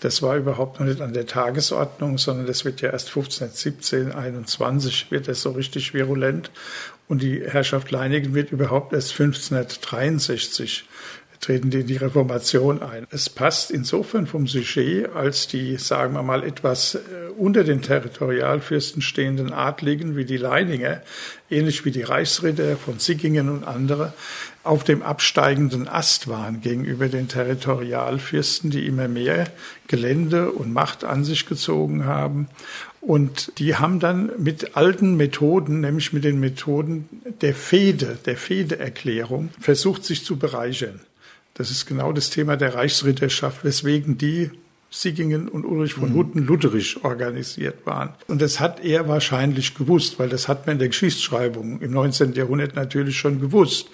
[0.00, 5.10] Das war überhaupt noch nicht an der Tagesordnung, sondern das wird ja erst 1517, 21
[5.10, 6.50] wird das so richtig virulent.
[7.08, 10.84] Und die Herrschaft Leinigen wird überhaupt erst 1563
[11.40, 13.06] treten die in die Reformation ein.
[13.10, 16.98] Es passt insofern vom Sujet, als die, sagen wir mal, etwas äh,
[17.36, 21.02] unter den Territorialfürsten stehenden Adligen wie die Leininger,
[21.50, 24.12] ähnlich wie die Reichsritter von Sickingen und andere,
[24.62, 29.46] auf dem absteigenden Ast waren gegenüber den Territorialfürsten, die immer mehr
[29.86, 32.48] Gelände und Macht an sich gezogen haben.
[33.00, 37.08] Und die haben dann mit alten Methoden, nämlich mit den Methoden
[37.40, 40.98] der Fehde, der Fehdeerklärung, versucht, sich zu bereichern.
[41.56, 44.50] Das ist genau das Thema der Reichsritterschaft, weswegen die
[44.90, 46.16] Siggingen und Ulrich von mhm.
[46.16, 48.10] Hutten lutherisch organisiert waren.
[48.28, 52.34] Und das hat er wahrscheinlich gewusst, weil das hat man in der Geschichtsschreibung im 19.
[52.34, 53.88] Jahrhundert natürlich schon gewusst.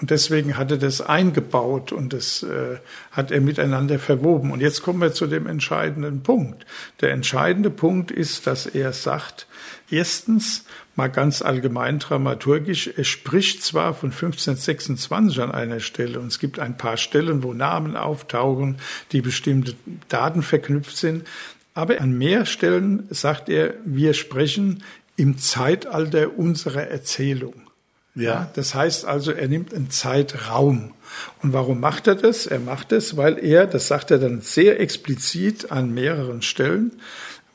[0.00, 2.76] Und deswegen hat er das eingebaut und das äh,
[3.10, 4.50] hat er miteinander verwoben.
[4.52, 6.66] Und jetzt kommen wir zu dem entscheidenden Punkt.
[7.00, 9.46] Der entscheidende Punkt ist, dass er sagt,
[9.90, 10.65] erstens,
[10.96, 12.90] mal ganz allgemein dramaturgisch.
[12.96, 17.52] Es spricht zwar von 1526 an einer Stelle und es gibt ein paar Stellen, wo
[17.52, 18.78] Namen auftauchen,
[19.12, 19.74] die bestimmte
[20.08, 21.26] Daten verknüpft sind,
[21.74, 24.82] aber an mehr Stellen sagt er, wir sprechen
[25.16, 27.54] im Zeitalter unserer Erzählung.
[28.14, 30.94] Ja, das heißt also, er nimmt einen Zeitraum.
[31.42, 32.46] Und warum macht er das?
[32.46, 36.92] Er macht es, weil er, das sagt er dann sehr explizit an mehreren Stellen,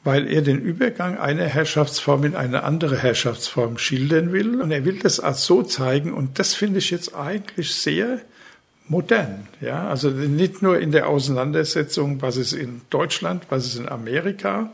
[0.03, 4.61] weil er den Übergang einer Herrschaftsform in eine andere Herrschaftsform schildern will.
[4.61, 6.13] Und er will das als so zeigen.
[6.13, 8.21] Und das finde ich jetzt eigentlich sehr
[8.87, 9.47] modern.
[9.61, 14.71] Ja, also nicht nur in der Auseinandersetzung, was ist in Deutschland, was ist in Amerika,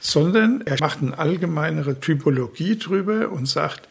[0.00, 3.88] sondern er macht eine allgemeinere Typologie drüber und sagt,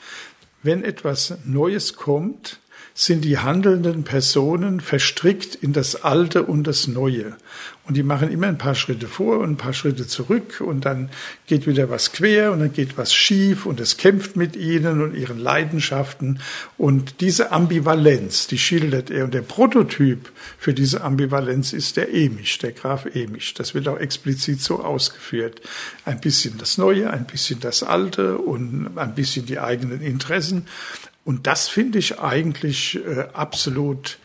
[0.63, 2.59] wenn etwas Neues kommt,
[2.99, 7.37] sind die handelnden Personen verstrickt in das Alte und das Neue.
[7.85, 11.11] Und die machen immer ein paar Schritte vor und ein paar Schritte zurück und dann
[11.45, 15.15] geht wieder was quer und dann geht was schief und es kämpft mit ihnen und
[15.15, 16.39] ihren Leidenschaften.
[16.79, 19.25] Und diese Ambivalenz, die schildert er.
[19.25, 23.53] Und der Prototyp für diese Ambivalenz ist der Emisch, der Graf Emisch.
[23.53, 25.61] Das wird auch explizit so ausgeführt.
[26.03, 30.65] Ein bisschen das Neue, ein bisschen das Alte und ein bisschen die eigenen Interessen.
[31.27, 34.17] Und das finde ich eigentlich äh, absolut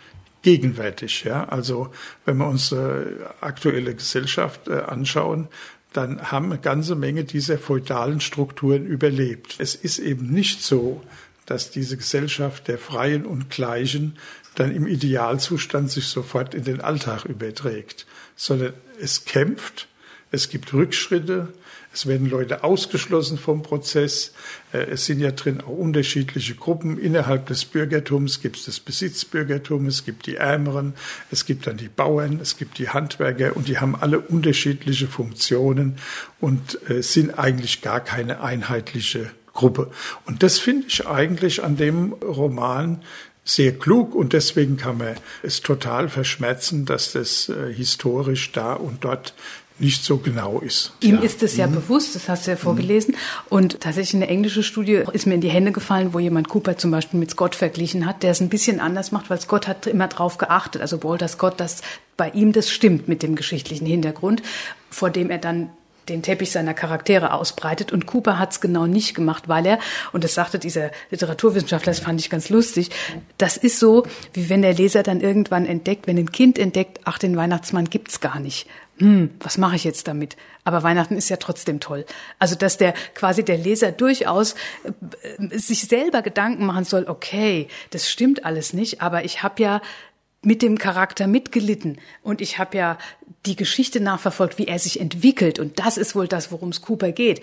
[0.43, 1.25] gegenwärtig.
[1.25, 1.49] Ja?
[1.49, 1.91] Also
[2.25, 3.07] wenn wir uns äh,
[3.41, 5.49] aktuelle Gesellschaft äh, anschauen,
[5.93, 9.57] dann haben eine ganze Menge dieser feudalen Strukturen überlebt.
[9.59, 11.03] Es ist eben nicht so,
[11.45, 14.17] dass diese Gesellschaft der Freien und Gleichen
[14.55, 19.89] dann im Idealzustand sich sofort in den Alltag überträgt, sondern es kämpft,
[20.31, 21.53] es gibt Rückschritte,
[21.93, 24.33] es werden Leute ausgeschlossen vom Prozess.
[24.73, 26.99] Äh, es sind ja drin auch unterschiedliche Gruppen.
[26.99, 30.95] Innerhalb des Bürgertums gibt es das Besitzbürgertum, es gibt die Ärmeren,
[31.31, 35.97] es gibt dann die Bauern, es gibt die Handwerker und die haben alle unterschiedliche Funktionen
[36.41, 39.91] und äh, sind eigentlich gar keine einheitliche Gruppe.
[40.25, 43.03] Und das finde ich eigentlich an dem Roman
[43.45, 49.05] sehr klug und deswegen kann man es total verschmerzen, dass das äh, historisch da und
[49.05, 49.35] dort
[49.83, 50.93] nicht so genau ist.
[51.01, 51.23] Ihm ja.
[51.23, 51.75] ist es ja mhm.
[51.75, 53.15] bewusst, das hast du ja vorgelesen.
[53.15, 53.47] Mhm.
[53.49, 56.91] Und tatsächlich eine englische Studie ist mir in die Hände gefallen, wo jemand Cooper zum
[56.93, 60.09] Beispiel mit Scott verglichen hat, der es ein bisschen anders macht, weil Scott hat immer
[60.09, 61.83] drauf geachtet, also Walter Scott, dass
[62.17, 64.43] bei ihm das stimmt mit dem geschichtlichen Hintergrund,
[64.91, 65.71] vor dem er dann
[66.09, 67.93] den Teppich seiner Charaktere ausbreitet.
[67.93, 69.79] Und Cooper hat es genau nicht gemacht, weil er,
[70.13, 72.91] und das sagte dieser Literaturwissenschaftler, das fand ich ganz lustig,
[73.39, 77.19] das ist so, wie wenn der Leser dann irgendwann entdeckt, wenn ein Kind entdeckt, ach,
[77.19, 78.67] den Weihnachtsmann gibt's gar nicht.
[78.99, 80.37] Hm, was mache ich jetzt damit?
[80.65, 82.05] Aber Weihnachten ist ja trotzdem toll.
[82.39, 84.55] Also, dass der quasi der Leser durchaus
[85.23, 89.83] äh, sich selber Gedanken machen soll, okay, das stimmt alles nicht, aber ich habe ja
[90.43, 92.99] mit dem Charakter mitgelitten und ich habe ja
[93.47, 97.13] die Geschichte nachverfolgt, wie er sich entwickelt und das ist wohl das, worum es Cooper
[97.13, 97.41] geht.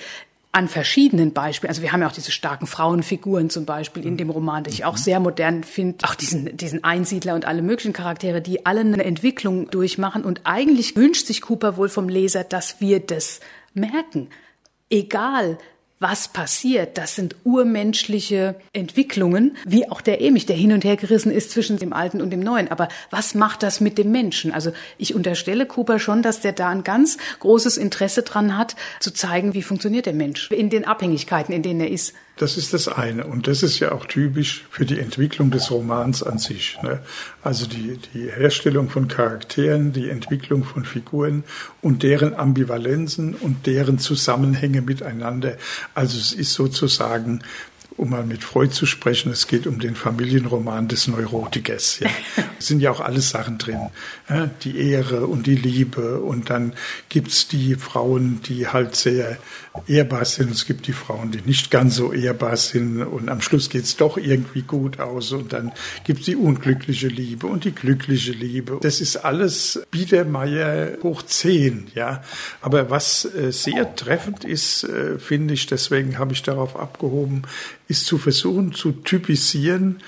[0.51, 4.31] An verschiedenen Beispielen, also wir haben ja auch diese starken Frauenfiguren zum Beispiel in dem
[4.31, 8.41] Roman, die ich auch sehr modern finde, auch diesen, diesen Einsiedler und alle möglichen Charaktere,
[8.41, 10.23] die alle eine Entwicklung durchmachen.
[10.23, 13.41] Und eigentlich wünscht sich Cooper wohl vom Leser, dass wir das
[13.75, 14.29] merken.
[14.89, 15.59] Egal,
[15.99, 16.97] was passiert.
[16.97, 21.77] Das sind urmenschliche Entwicklungen, wie auch der Emich, der hin und her gerissen ist zwischen
[21.77, 22.69] dem Alten und dem Neuen.
[22.69, 24.51] Aber was macht das mit dem Menschen?
[24.51, 29.11] Also ich unterstelle Cooper schon, dass der da ein ganz großes Interesse dran hat, zu
[29.11, 32.13] zeigen, wie funktioniert der Mensch in den Abhängigkeiten, in denen er ist.
[32.39, 33.25] Das ist das eine.
[33.25, 36.77] Und das ist ja auch typisch für die Entwicklung des Romans an sich.
[36.81, 37.01] Ne?
[37.43, 41.43] Also die, die Herstellung von Charakteren, die Entwicklung von Figuren
[41.81, 45.57] und deren Ambivalenzen und deren Zusammenhänge miteinander.
[45.99, 47.41] Also es ist sozusagen
[47.97, 51.99] um mal mit Freud zu sprechen, es geht um den Familienroman des Neurotikers.
[51.99, 52.09] Ja.
[52.57, 53.89] Es sind ja auch alles Sachen drin.
[54.29, 56.19] Ja, die Ehre und die Liebe.
[56.19, 56.73] Und dann
[57.07, 59.37] gibt's die Frauen, die halt sehr
[59.87, 60.51] ehrbar sind.
[60.51, 63.01] Es gibt die Frauen, die nicht ganz so ehrbar sind.
[63.01, 65.31] Und am Schluss geht's doch irgendwie gut aus.
[65.31, 65.71] Und dann
[66.03, 68.79] gibt's die unglückliche Liebe und die glückliche Liebe.
[68.81, 71.87] Das ist alles Biedermeier hoch zehn.
[71.95, 72.23] Ja.
[72.61, 77.43] Aber was äh, sehr treffend ist, äh, finde ich, deswegen habe ich darauf abgehoben,
[77.87, 80.01] ist zu versuchen zu typisieren,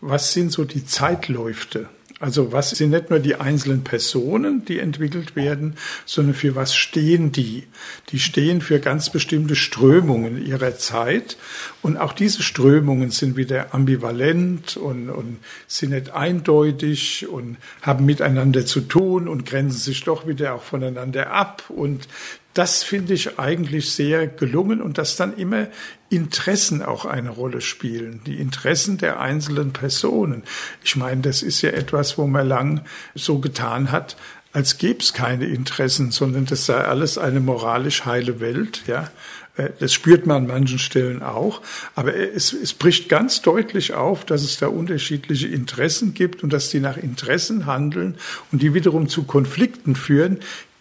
[0.00, 1.88] was sind so die Zeitläufe.
[2.18, 5.76] Also was sind nicht nur die einzelnen Personen, die entwickelt werden,
[6.06, 7.64] sondern für was stehen die?
[8.08, 11.36] Die stehen für ganz bestimmte Strömungen ihrer Zeit.
[11.82, 18.64] Und auch diese Strömungen sind wieder ambivalent und, und sind nicht eindeutig und haben miteinander
[18.64, 21.64] zu tun und grenzen sich doch wieder auch voneinander ab.
[21.68, 22.08] Und
[22.56, 25.66] das finde ich eigentlich sehr gelungen und dass dann immer
[26.08, 30.42] Interessen auch eine Rolle spielen, die Interessen der einzelnen Personen.
[30.82, 32.80] Ich meine, das ist ja etwas, wo man lang
[33.14, 34.16] so getan hat,
[34.54, 39.10] als gäbe es keine Interessen, sondern das sei alles eine moralisch heile Welt, ja.
[39.56, 41.60] Äh, das spürt man an manchen Stellen auch.
[41.94, 46.70] Aber es, es bricht ganz deutlich auf, dass es da unterschiedliche Interessen gibt und dass
[46.70, 48.14] die nach Interessen handeln
[48.50, 50.38] und die wiederum zu Konflikten führen,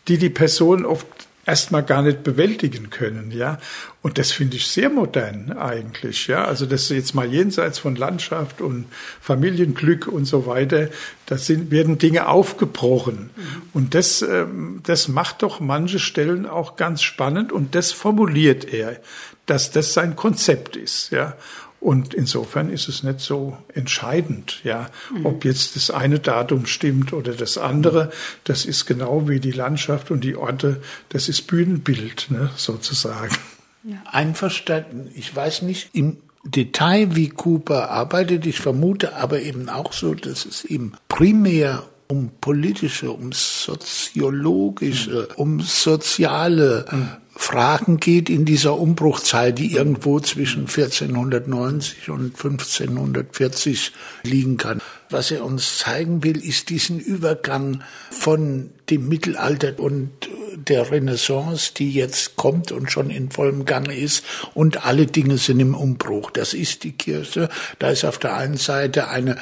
[0.07, 1.05] die die Personen oft
[1.45, 3.59] erstmal gar nicht bewältigen können, ja.
[4.01, 6.45] Und das finde ich sehr modern eigentlich, ja.
[6.45, 8.85] Also das ist jetzt mal jenseits von Landschaft und
[9.21, 10.89] Familienglück und so weiter,
[11.27, 13.29] da sind, werden Dinge aufgebrochen.
[13.35, 13.61] Mhm.
[13.73, 18.99] Und das, ähm, das macht doch manche Stellen auch ganz spannend und das formuliert er,
[19.45, 21.35] dass das sein Konzept ist, ja.
[21.85, 25.27] Und insofern ist es nicht so entscheidend, ja, mhm.
[25.27, 28.09] ob jetzt das eine Datum stimmt oder das andere.
[28.43, 30.81] Das ist genau wie die Landschaft und die Orte.
[31.09, 33.35] Das ist Bühnenbild, ne, sozusagen.
[33.83, 33.97] Ja.
[34.05, 35.11] Einverstanden.
[35.13, 38.47] Ich weiß nicht im Detail, wie Cooper arbeitet.
[38.47, 45.35] Ich vermute aber eben auch so, dass es ihm primär um politische, um soziologische, mhm.
[45.35, 47.09] um soziale mhm.
[47.37, 53.91] Fragen geht in dieser Umbruchzeit, die irgendwo zwischen 1490 und 1540
[54.23, 54.81] liegen kann.
[55.09, 60.11] Was er uns zeigen will, ist diesen Übergang von dem Mittelalter und
[60.55, 65.59] der Renaissance, die jetzt kommt und schon in vollem Gange ist und alle Dinge sind
[65.59, 66.31] im Umbruch.
[66.31, 67.49] Das ist die Kirche.
[67.79, 69.37] Da ist auf der einen Seite eine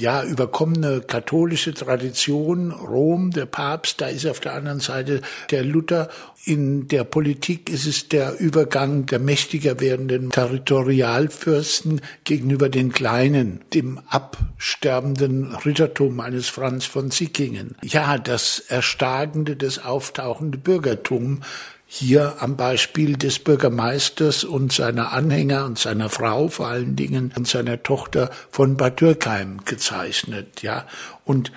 [0.00, 6.08] ja, überkommene katholische Tradition, Rom, der Papst, da ist auf der anderen Seite der Luther.
[6.44, 14.00] In der Politik ist es der Übergang der mächtiger werdenden Territorialfürsten gegenüber den kleinen, dem
[14.08, 17.76] absterbenden Rittertum eines Franz von Sickingen.
[17.82, 21.42] Ja, das erstarkende, das auftauchende Bürgertum,
[21.90, 27.48] hier am Beispiel des Bürgermeisters und seiner Anhänger und seiner Frau vor allen Dingen und
[27.48, 30.86] seiner Tochter von Bad Dürkheim gezeichnet, ja.
[31.24, 31.50] Und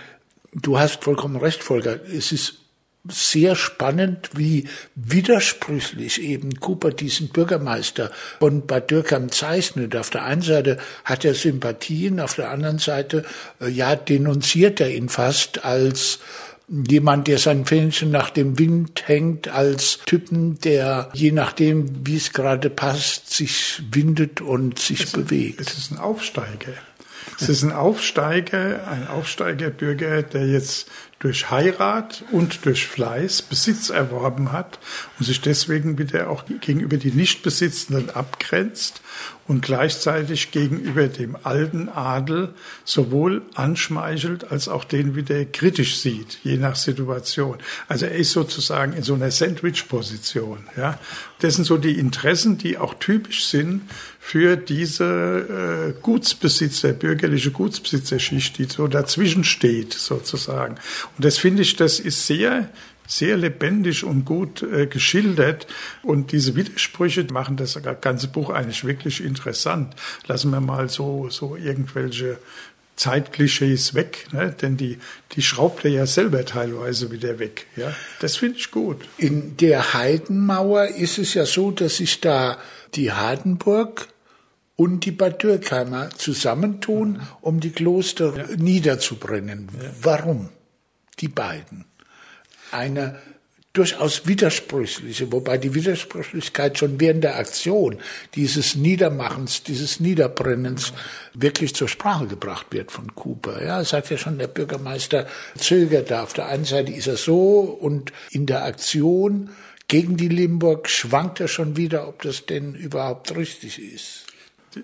[0.54, 2.00] du hast vollkommen recht, Volker.
[2.06, 2.62] Es ist
[3.10, 9.98] sehr spannend, wie widersprüchlich eben Cooper diesen Bürgermeister von Bad Dürkheim zeichnet.
[9.98, 13.26] Auf der einen Seite hat er Sympathien, auf der anderen Seite,
[13.60, 16.20] äh, ja, denunziert er ihn fast als
[16.72, 22.32] jemand, der sein Fähnchen nach dem Wind hängt, als Typen, der je nachdem, wie es
[22.32, 25.60] gerade passt, sich windet und sich es, bewegt.
[25.60, 26.74] Es ist ein Aufsteiger.
[27.40, 30.90] Es ist ein Aufsteiger, ein Aufsteigerbürger, der jetzt
[31.22, 34.80] durch Heirat und durch Fleiß Besitz erworben hat
[35.20, 39.02] und sich deswegen wieder auch gegenüber die Nichtbesitzenden abgrenzt
[39.48, 42.56] und gleichzeitig gegenüber dem alten Adel
[42.86, 47.58] sowohl anschmeichelt als auch den wieder kritisch sieht, je nach Situation.
[47.88, 50.68] Also er ist sozusagen in so einer Sandwich-Position.
[50.76, 50.98] Ja.
[51.40, 53.84] Das sind so die Interessen, die auch typisch sind
[54.24, 60.76] für diese äh, Gutsbesitzer, bürgerliche Gutsbesitzerschicht, die so dazwischen steht, sozusagen.
[61.18, 62.70] Und das finde ich, das ist sehr
[63.08, 65.68] sehr lebendig und gut äh, geschildert.
[66.02, 69.96] Und diese Widersprüche machen das ganze Buch eigentlich wirklich interessant.
[70.28, 72.38] Lassen wir mal so, so irgendwelche
[72.96, 74.56] Zeitklischees weg, ne?
[74.62, 74.98] denn die,
[75.34, 77.66] die schraubt er ja selber teilweise wieder weg.
[77.76, 77.94] Ja?
[78.22, 79.06] Das finde ich gut.
[79.18, 82.60] In der Heidenmauer ist es ja so, dass sich da
[82.94, 84.08] die Hardenburg
[84.82, 88.56] und die Bad Dürkheimer zusammentun, um die Kloster ja.
[88.58, 89.70] niederzubrennen.
[89.80, 89.89] Ja.
[90.02, 90.50] Warum?
[91.20, 91.86] Die beiden
[92.72, 93.20] eine
[93.74, 98.00] durchaus widersprüchliche, wobei die Widersprüchlichkeit schon während der Aktion
[98.34, 100.94] dieses Niedermachens, dieses Niederbrennens
[101.36, 103.63] wirklich zur Sprache gebracht wird von Cooper.
[103.63, 105.28] Ja, sagt ja schon, der Bürgermeister
[105.60, 106.24] zögert da.
[106.24, 109.52] Auf der einen Seite ist er so und in der Aktion
[109.88, 114.26] gegen die Limburg schwankt er schon wieder, ob das denn überhaupt richtig ist.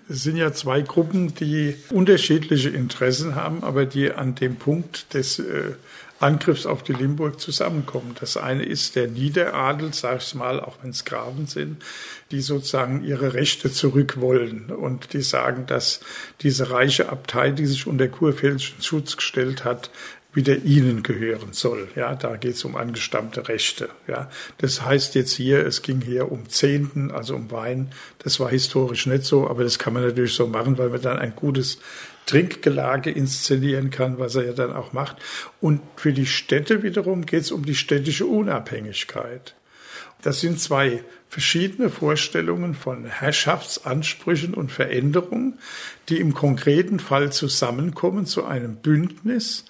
[0.08, 5.38] Es sind ja zwei Gruppen, die unterschiedliche Interessen haben, aber die an dem Punkt des
[5.38, 5.72] äh,
[6.20, 8.14] Angriffs auf die Limburg zusammenkommen.
[8.18, 11.82] Das eine ist der Niederadel, sag ich mal, auch wenn es Grafen sind,
[12.30, 16.00] die sozusagen ihre Rechte zurück wollen und die sagen, dass
[16.40, 19.90] diese reiche Abtei, die sich unter kurpfälzischen Schutz gestellt hat,
[20.38, 21.88] wieder ihnen gehören soll.
[21.96, 23.88] Ja, da geht es um angestammte Rechte.
[24.06, 27.90] Ja, das heißt jetzt hier, es ging hier um Zehnten, also um Wein.
[28.20, 31.18] Das war historisch nicht so, aber das kann man natürlich so machen, weil man dann
[31.18, 31.80] ein gutes
[32.26, 35.16] Trinkgelage inszenieren kann, was er ja dann auch macht.
[35.60, 39.56] Und für die Städte wiederum geht es um die städtische Unabhängigkeit.
[40.22, 45.58] Das sind zwei verschiedene Vorstellungen von Herrschaftsansprüchen und Veränderungen,
[46.08, 49.64] die im konkreten Fall zusammenkommen zu einem Bündnis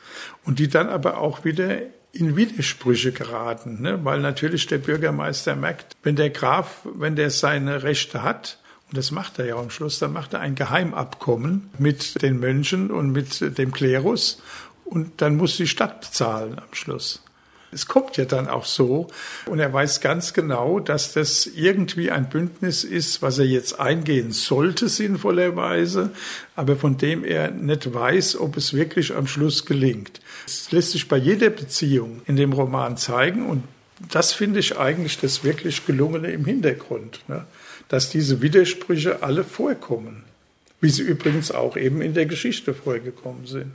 [0.44, 1.78] und die dann aber auch wieder
[2.12, 4.04] in Widersprüche geraten, ne?
[4.04, 9.10] weil natürlich der Bürgermeister merkt, wenn der Graf, wenn der seine Rechte hat, und das
[9.10, 9.98] macht er ja am Schluss.
[9.98, 14.42] Dann macht er ein Geheimabkommen mit den Mönchen und mit dem Klerus.
[14.84, 17.22] Und dann muss die Stadt bezahlen am Schluss.
[17.72, 19.08] Es kommt ja dann auch so.
[19.46, 24.32] Und er weiß ganz genau, dass das irgendwie ein Bündnis ist, was er jetzt eingehen
[24.32, 26.10] sollte, sinnvollerweise,
[26.56, 30.20] aber von dem er nicht weiß, ob es wirklich am Schluss gelingt.
[30.46, 33.46] Es lässt sich bei jeder Beziehung in dem Roman zeigen.
[33.46, 33.64] Und
[34.10, 37.20] das finde ich eigentlich das wirklich gelungene im Hintergrund.
[37.28, 37.44] Ne?
[37.88, 40.24] dass diese Widersprüche alle vorkommen,
[40.80, 43.72] wie sie übrigens auch eben in der Geschichte vorgekommen sind.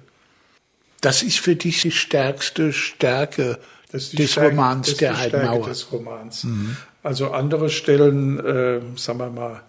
[1.01, 3.59] Das ist für dich die stärkste Stärke
[3.93, 5.67] des Stärke, Romans der Heidenauer.
[5.67, 6.43] des Romans.
[6.43, 6.77] Mhm.
[7.03, 9.61] Also andere Stellen, äh, sagen wir mal,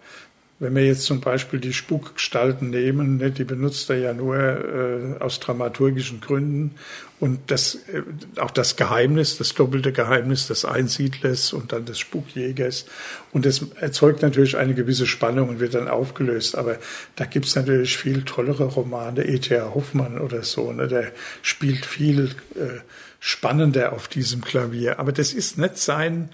[0.57, 5.21] wenn wir jetzt zum Beispiel die Spukgestalten nehmen, ne, die benutzt er ja nur äh,
[5.21, 6.75] aus dramaturgischen Gründen.
[7.19, 8.03] Und das, äh,
[8.39, 12.85] auch das Geheimnis, das doppelte Geheimnis des Einsiedlers und dann des Spukjägers.
[13.33, 16.57] Und das erzeugt natürlich eine gewisse Spannung und wird dann aufgelöst.
[16.57, 16.77] Aber
[17.17, 19.73] da gibt's natürlich viel tollere Romane, E.T.A.
[19.73, 20.71] Hoffmann oder so.
[20.71, 21.11] Ne, der
[21.41, 22.79] spielt viel äh,
[23.19, 24.99] spannender auf diesem Klavier.
[24.99, 26.29] Aber das ist nicht sein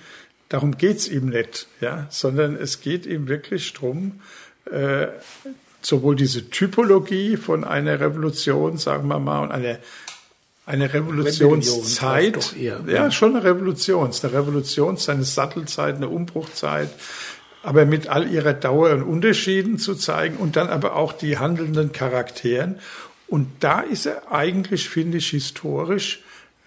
[0.52, 4.20] Darum geht's ihm nicht, ja, sondern es geht ihm wirklich drum,
[4.70, 5.08] äh,
[5.82, 9.78] sowohl diese Typologie von einer Revolution, sagen wir mal, und einer
[10.66, 12.54] eine Revolutionszeit.
[12.60, 14.12] Eher, ja, schon eine Revolution.
[14.12, 16.90] Eine Revolution, es ist eine Sattelzeit, eine Umbruchzeit,
[17.64, 21.94] aber mit all ihrer Dauer und Unterschieden zu zeigen und dann aber auch die handelnden
[21.94, 22.76] Charakteren.
[23.30, 26.22] Und da ist er eigentlich, finde ich, historisch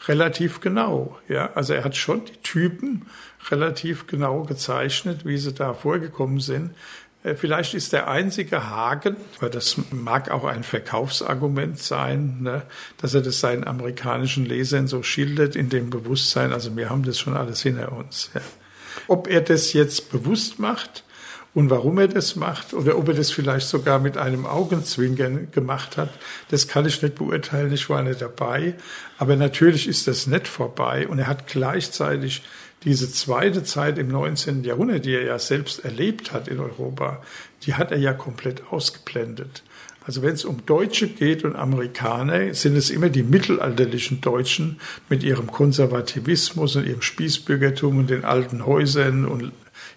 [0.09, 1.18] relativ genau.
[1.28, 3.07] Ja, also er hat schon die Typen
[3.50, 6.74] relativ genau gezeichnet, wie sie da vorgekommen sind.
[7.22, 12.62] Äh, vielleicht ist der einzige Haken, weil das mag auch ein Verkaufsargument sein, ne,
[12.98, 17.18] dass er das seinen amerikanischen Lesern so schildert in dem Bewusstsein, also wir haben das
[17.18, 18.30] schon alles hinter uns.
[18.34, 18.40] Ja.
[19.09, 21.05] Ob er das jetzt bewusst macht
[21.55, 25.96] und warum er das macht oder ob er das vielleicht sogar mit einem Augenzwinkern gemacht
[25.96, 26.11] hat,
[26.50, 28.74] das kann ich nicht beurteilen, ich war nicht dabei.
[29.18, 32.42] Aber natürlich ist das nicht vorbei und er hat gleichzeitig
[32.82, 34.64] diese zweite Zeit im 19.
[34.64, 37.22] Jahrhundert, die er ja selbst erlebt hat in Europa,
[37.62, 39.62] die hat er ja komplett ausgeblendet.
[40.07, 45.22] Also wenn es um Deutsche geht und Amerikaner, sind es immer die mittelalterlichen Deutschen mit
[45.22, 49.52] ihrem Konservativismus und ihrem Spießbürgertum und den alten Häusern und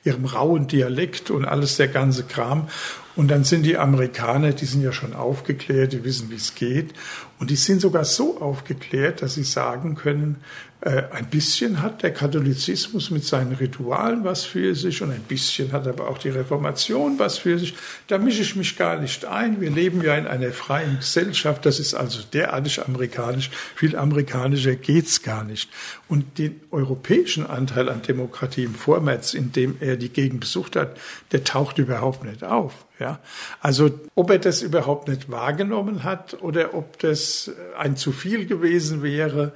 [0.08, 2.68] ihrem rauen Dialekt und alles der ganze Kram.
[3.16, 6.94] Und dann sind die Amerikaner, die sind ja schon aufgeklärt, die wissen, wie es geht.
[7.40, 10.38] Und die sind sogar so aufgeklärt, dass sie sagen können,
[10.82, 15.88] ein bisschen hat der Katholizismus mit seinen Ritualen was für sich und ein bisschen hat
[15.88, 17.74] aber auch die Reformation was für sich.
[18.06, 19.60] Da mische ich mich gar nicht ein.
[19.60, 21.66] Wir leben ja in einer freien Gesellschaft.
[21.66, 23.50] Das ist also derartig amerikanisch.
[23.76, 25.68] Viel amerikanischer geht's gar nicht.
[26.08, 30.96] Und den europäischen Anteil an Demokratie im Vormärz, in dem er die Gegend besucht hat,
[31.32, 32.86] der taucht überhaupt nicht auf.
[33.00, 33.20] Ja,
[33.62, 39.04] also ob er das überhaupt nicht wahrgenommen hat oder ob das ein zu viel gewesen
[39.04, 39.54] wäre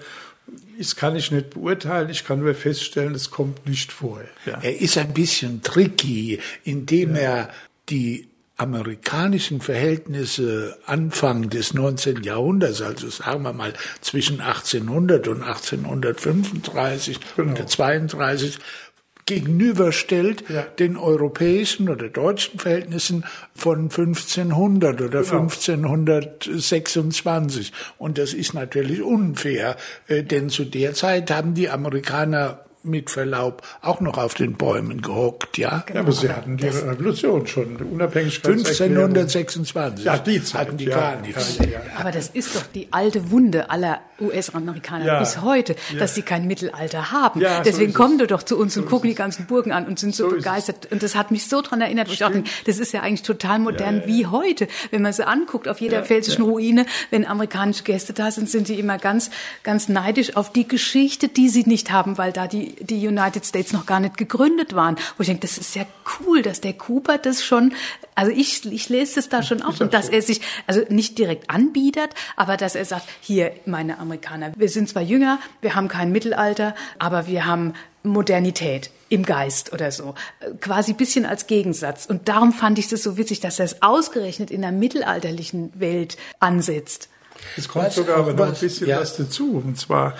[0.77, 4.21] das kann ich nicht beurteilen, ich kann nur feststellen, es kommt nicht vor.
[4.45, 4.59] Ja.
[4.61, 7.21] Er ist ein bisschen tricky, indem ja.
[7.21, 7.49] er
[7.89, 8.27] die
[8.57, 12.23] amerikanischen Verhältnisse Anfang des 19.
[12.23, 17.53] Jahrhunderts, also sagen wir mal zwischen 1800 und 1835 genau.
[17.53, 18.59] oder 32,
[19.25, 20.63] gegenüberstellt ja.
[20.63, 23.23] den europäischen oder deutschen Verhältnissen
[23.55, 25.41] von 1500 oder genau.
[25.41, 27.71] 1526.
[27.97, 33.61] Und das ist natürlich unfair, äh, denn zu der Zeit haben die Amerikaner mit Verlaub
[33.81, 35.83] auch noch auf den Bäumen gehockt, ja.
[35.85, 35.99] Genau.
[35.99, 38.51] Ja, aber sie hatten die das Revolution schon, die Unabhängigkeit.
[38.51, 40.05] 1526.
[40.05, 41.57] Ja, die Zeit, hatten die ja, gar nichts.
[41.59, 46.21] Ja, ja, aber das ist doch die alte Wunde aller US-Amerikaner bis heute, dass sie
[46.21, 47.41] kein Mittelalter haben.
[47.65, 49.99] Deswegen so kommen die doch zu uns so und gucken die ganzen Burgen an und
[49.99, 50.91] sind so, so begeistert.
[50.91, 53.59] Und das hat mich so dran erinnert, wo ich dachte, das ist ja eigentlich total
[53.59, 54.67] modern wie heute.
[54.91, 58.79] Wenn man sie anguckt, auf jeder pfälzischen Ruine, wenn amerikanische Gäste da sind, sind die
[58.79, 59.31] immer ganz,
[59.63, 63.73] ganz neidisch auf die Geschichte, die sie nicht haben, weil da die die, United States
[63.73, 64.95] noch gar nicht gegründet waren.
[65.17, 65.85] Wo ich denke, das ist ja
[66.19, 67.73] cool, dass der Cooper das schon,
[68.15, 71.49] also ich, ich lese es da schon auf und dass er sich, also nicht direkt
[71.49, 76.11] anbietet, aber dass er sagt, hier, meine Amerikaner, wir sind zwar jünger, wir haben kein
[76.11, 80.15] Mittelalter, aber wir haben Modernität im Geist oder so.
[80.59, 82.05] Quasi bisschen als Gegensatz.
[82.05, 86.17] Und darum fand ich das so witzig, dass er es ausgerechnet in der mittelalterlichen Welt
[86.39, 87.09] ansetzt.
[87.57, 88.99] Es kommt was, sogar aber noch ein bisschen ja.
[88.99, 89.61] was dazu.
[89.65, 90.15] Und zwar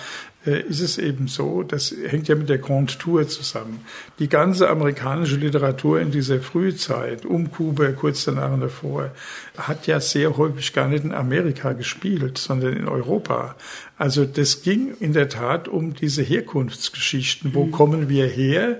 [0.46, 3.84] äh, ist es eben so, das hängt ja mit der Grand Tour zusammen.
[4.18, 9.10] Die ganze amerikanische Literatur in dieser Frühzeit, um Kuba, kurz danach und davor,
[9.56, 13.54] hat ja sehr häufig gar nicht in Amerika gespielt, sondern in Europa.
[13.98, 17.54] Also das ging in der Tat um diese Herkunftsgeschichten.
[17.54, 17.72] Wo mhm.
[17.72, 18.78] kommen wir her?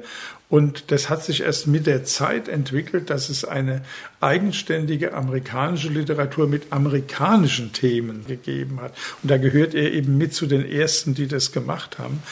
[0.53, 3.81] Und das hat sich erst mit der Zeit entwickelt, dass es eine
[4.21, 8.93] eigenständige amerikanische Literatur mit amerikanischen Themen gegeben hat.
[9.23, 12.23] Und da gehört er eben mit zu den ersten, die das gemacht haben.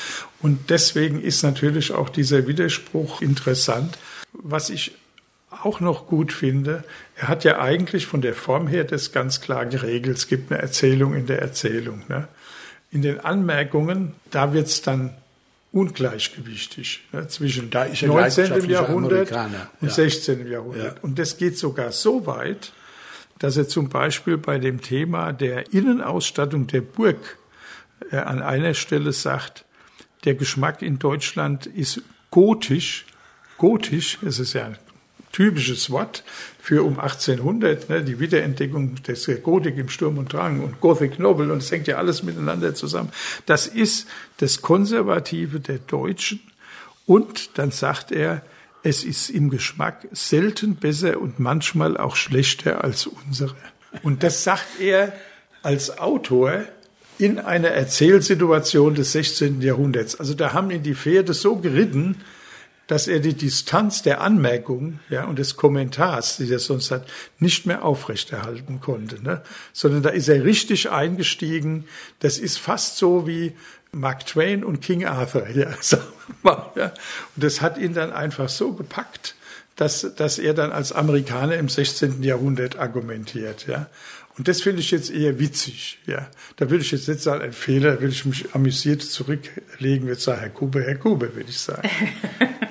[0.42, 3.96] Und deswegen ist natürlich auch dieser Widerspruch interessant.
[4.34, 4.92] Was ich
[5.48, 6.84] auch noch gut finde,
[7.16, 10.18] er hat ja eigentlich von der Form her das ganz klar geregelt.
[10.18, 12.02] Es gibt eine Erzählung in der Erzählung.
[12.10, 12.28] Ne?
[12.90, 15.14] In den Anmerkungen, da wird es dann
[15.72, 18.68] ungleichgewichtig ne, zwischen da ist 19.
[18.68, 19.30] Jahrhundert
[19.80, 19.94] und ja.
[19.94, 20.46] 16.
[20.46, 20.96] Jahrhundert.
[20.96, 21.02] Ja.
[21.02, 22.72] Und das geht sogar so weit,
[23.38, 27.38] dass er zum Beispiel bei dem Thema der Innenausstattung der Burg
[28.10, 29.64] äh, an einer Stelle sagt,
[30.24, 33.06] der Geschmack in Deutschland ist gotisch.
[33.56, 34.72] Gotisch, es ist ja
[35.32, 36.24] typisches Wort
[36.70, 41.50] für um 1800, ne, die Wiederentdeckung des Gotik im Sturm und Drang und Gothic Novel
[41.50, 43.10] und es hängt ja alles miteinander zusammen.
[43.44, 44.06] Das ist
[44.36, 46.38] das Konservative der Deutschen
[47.06, 48.42] und dann sagt er,
[48.84, 53.56] es ist im Geschmack selten besser und manchmal auch schlechter als unsere.
[54.04, 55.12] Und das sagt er
[55.64, 56.66] als Autor
[57.18, 59.60] in einer Erzählsituation des 16.
[59.60, 60.20] Jahrhunderts.
[60.20, 62.22] Also da haben ihn die Pferde so geritten,
[62.90, 67.06] dass er die Distanz der Anmerkung ja, und des Kommentars, die er sonst hat,
[67.38, 69.22] nicht mehr aufrechterhalten konnte.
[69.22, 69.42] Ne?
[69.72, 71.84] Sondern da ist er richtig eingestiegen.
[72.18, 73.52] Das ist fast so wie
[73.92, 75.48] Mark Twain und King Arthur.
[75.50, 75.68] Ja,
[76.42, 76.86] mal, ja.
[77.36, 79.36] Und das hat ihn dann einfach so gepackt,
[79.76, 82.24] dass, dass er dann als Amerikaner im 16.
[82.24, 83.68] Jahrhundert argumentiert.
[83.68, 83.86] Ja.
[84.36, 86.00] Und das finde ich jetzt eher witzig.
[86.06, 86.28] Ja.
[86.56, 90.40] Da will ich jetzt nicht sagen, ein Fehler, will ich mich amüsiert zurücklegen, jetzt sagen,
[90.40, 91.88] Herr Kube, Herr Kube, würde ich sagen.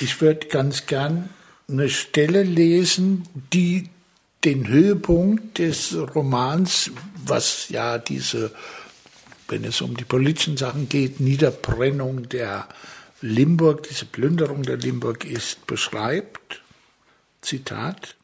[0.00, 1.30] ich würde ganz gern
[1.68, 3.88] eine Stelle lesen, die
[4.44, 6.90] den Höhepunkt des Romans,
[7.24, 8.52] was ja diese,
[9.48, 12.68] wenn es um die politischen Sachen geht, Niederbrennung der
[13.20, 16.62] Limburg, diese Plünderung der Limburg ist, beschreibt.
[17.42, 18.16] Zitat.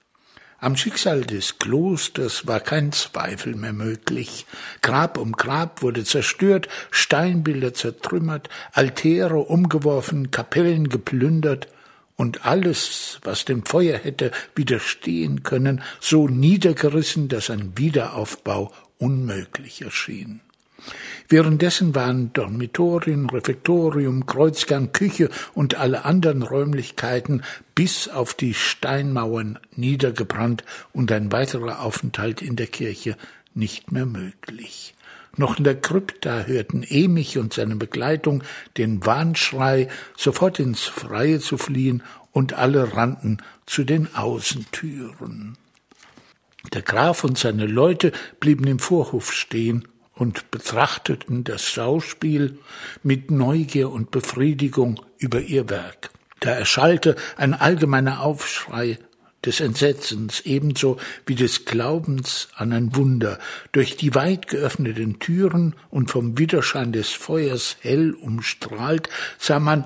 [0.59, 4.47] Am Schicksal des Klosters war kein Zweifel mehr möglich.
[4.81, 11.69] Grab um Grab wurde zerstört, Steinbilder zertrümmert, Altäre umgeworfen, Kapellen geplündert
[12.17, 20.41] und alles, was dem Feuer hätte widerstehen können, so niedergerissen, dass ein Wiederaufbau unmöglich erschien.
[21.29, 27.43] Währenddessen waren Dormitorien, Refektorium, Kreuzgang, Küche und alle anderen Räumlichkeiten
[27.75, 33.17] bis auf die Steinmauern niedergebrannt und ein weiterer Aufenthalt in der Kirche
[33.55, 34.95] nicht mehr möglich.
[35.37, 38.43] Noch in der Krypta hörten Emich und seine Begleitung
[38.77, 42.03] den Warnschrei, sofort ins Freie zu fliehen,
[42.33, 45.57] und alle rannten zu den Außentüren.
[46.75, 52.59] Der Graf und seine Leute blieben im Vorhof stehen und betrachteten das Schauspiel
[53.03, 56.11] mit Neugier und Befriedigung über ihr Werk.
[56.41, 58.99] Da erschallte ein allgemeiner Aufschrei
[59.45, 63.39] des Entsetzens ebenso wie des Glaubens an ein Wunder.
[63.73, 69.09] Durch die weit geöffneten Türen und vom Widerschein des Feuers hell umstrahlt
[69.39, 69.85] sah man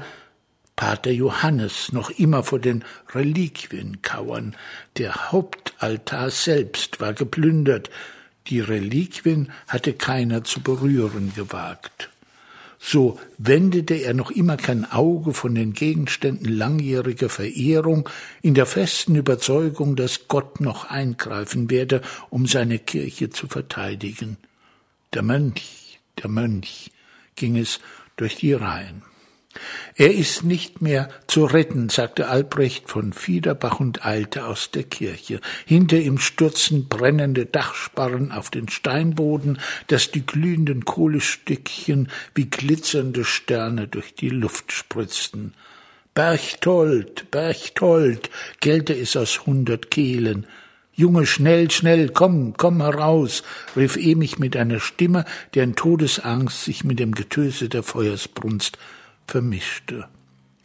[0.76, 4.56] Pater Johannes noch immer vor den Reliquien kauern.
[4.96, 7.90] Der Hauptaltar selbst war geplündert,
[8.47, 12.11] die Reliquien hatte keiner zu berühren gewagt.
[12.82, 18.09] So wendete er noch immer kein Auge von den Gegenständen langjähriger Verehrung
[18.41, 24.38] in der festen Überzeugung, dass Gott noch eingreifen werde, um seine Kirche zu verteidigen.
[25.12, 26.91] Der Mönch, der Mönch
[27.36, 27.80] ging es
[28.16, 29.03] durch die Reihen.
[29.96, 35.40] Er ist nicht mehr zu retten, sagte Albrecht von Fiederbach und eilte aus der Kirche.
[35.66, 43.88] Hinter ihm stürzten brennende Dachsparren auf den Steinboden, dass die glühenden Kohlestückchen wie glitzernde Sterne
[43.88, 45.55] durch die Luft spritzten.
[46.14, 48.30] Berchtold, Berchtold,
[48.61, 50.46] gellte es aus hundert Kehlen.
[50.92, 53.42] Junge, schnell, schnell, komm, komm heraus,
[53.76, 55.24] rief Emich mit einer Stimme,
[55.55, 58.78] deren Todesangst sich mit dem Getöse der Feuersbrunst
[59.30, 60.08] vermischte.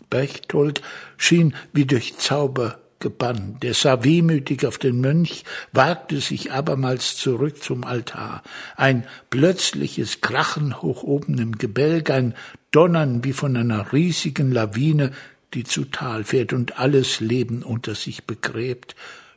[0.09, 0.81] Berchtold
[1.17, 3.63] schien wie durch Zauber gebannt.
[3.63, 8.41] Er sah wehmütig auf den Mönch, wagte sich abermals zurück zum Altar.
[8.75, 12.33] Ein plötzliches Krachen hoch oben im Gebälk, ein
[12.71, 15.11] Donnern wie von einer riesigen Lawine,
[15.53, 18.95] die zu Tal fährt und alles Leben unter sich begräbt,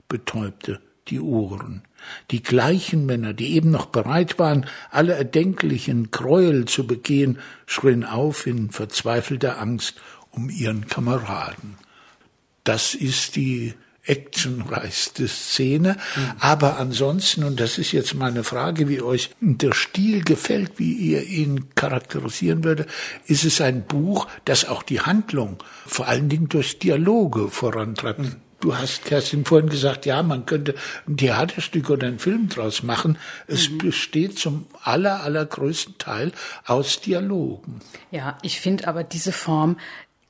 [0.09, 1.83] betäubte die Ohren.
[2.31, 8.47] Die gleichen Männer, die eben noch bereit waren, alle erdenklichen Gräuel zu begehen, schrien auf
[8.47, 11.77] in verzweifelter Angst um ihren Kameraden.
[12.65, 13.75] Das ist die
[14.09, 15.97] actionreichste Szene.
[16.17, 16.33] Mhm.
[16.41, 21.25] Aber ansonsten, und das ist jetzt meine Frage, wie euch der Stil gefällt, wie ihr
[21.25, 22.87] ihn charakterisieren würde,
[23.27, 28.21] ist es ein Buch, das auch die Handlung vor allen Dingen durch Dialoge vorantreibt.
[28.21, 28.37] Mhm.
[28.61, 30.75] Du hast, Kerstin, vorhin gesagt, ja, man könnte
[31.07, 33.17] ein Theaterstück oder einen Film draus machen.
[33.47, 33.79] Es mhm.
[33.79, 36.33] besteht zum aller, allergrößten Teil
[36.67, 37.81] aus Dialogen.
[38.11, 39.77] Ja, ich finde aber diese Form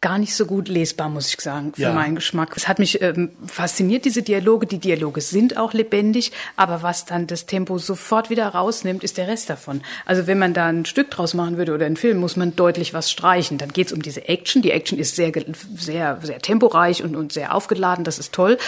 [0.01, 1.92] gar nicht so gut lesbar, muss ich sagen, für ja.
[1.92, 2.57] meinen Geschmack.
[2.57, 4.66] Es hat mich ähm, fasziniert, diese Dialoge.
[4.66, 9.26] Die Dialoge sind auch lebendig, aber was dann das Tempo sofort wieder rausnimmt, ist der
[9.26, 9.82] Rest davon.
[10.07, 12.94] Also wenn man da ein Stück draus machen würde oder einen Film, muss man deutlich
[12.94, 13.59] was streichen.
[13.59, 14.62] Dann geht es um diese Action.
[14.62, 15.32] Die Action ist sehr,
[15.76, 18.05] sehr, sehr temporeich und, und sehr aufgeladen.
[18.05, 18.59] Das ist toll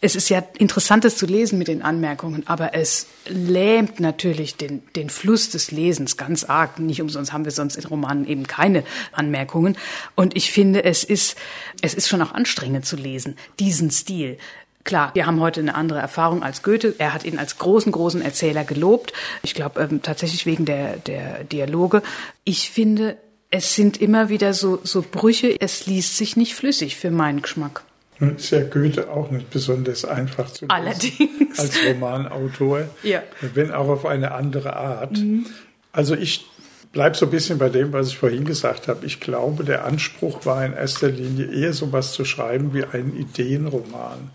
[0.00, 5.08] es ist ja interessantes zu lesen mit den Anmerkungen, aber es lähmt natürlich den, den
[5.08, 6.78] Fluss des Lesens ganz arg.
[6.78, 9.76] Nicht umsonst haben wir sonst in Romanen eben keine Anmerkungen.
[10.14, 11.36] Und ich finde, es ist,
[11.80, 14.36] es ist schon auch anstrengend zu lesen, diesen Stil.
[14.84, 16.94] Klar, wir haben heute eine andere Erfahrung als Goethe.
[16.98, 19.14] Er hat ihn als großen, großen Erzähler gelobt.
[19.42, 22.02] Ich glaube ähm, tatsächlich wegen der, der Dialoge.
[22.44, 23.16] Ich finde,
[23.50, 25.56] es sind immer wieder so, so Brüche.
[25.58, 27.82] Es liest sich nicht flüssig für meinen Geschmack.
[28.18, 31.58] Nun ist ja Goethe auch nicht besonders einfach zu lesen Allerdings.
[31.58, 33.22] als Romanautor, ja.
[33.54, 35.18] wenn auch auf eine andere Art.
[35.18, 35.46] Mhm.
[35.92, 36.46] Also ich
[36.92, 39.04] bleibe so ein bisschen bei dem, was ich vorhin gesagt habe.
[39.04, 43.14] Ich glaube, der Anspruch war in erster Linie eher so was zu schreiben wie einen
[43.14, 44.30] Ideenroman,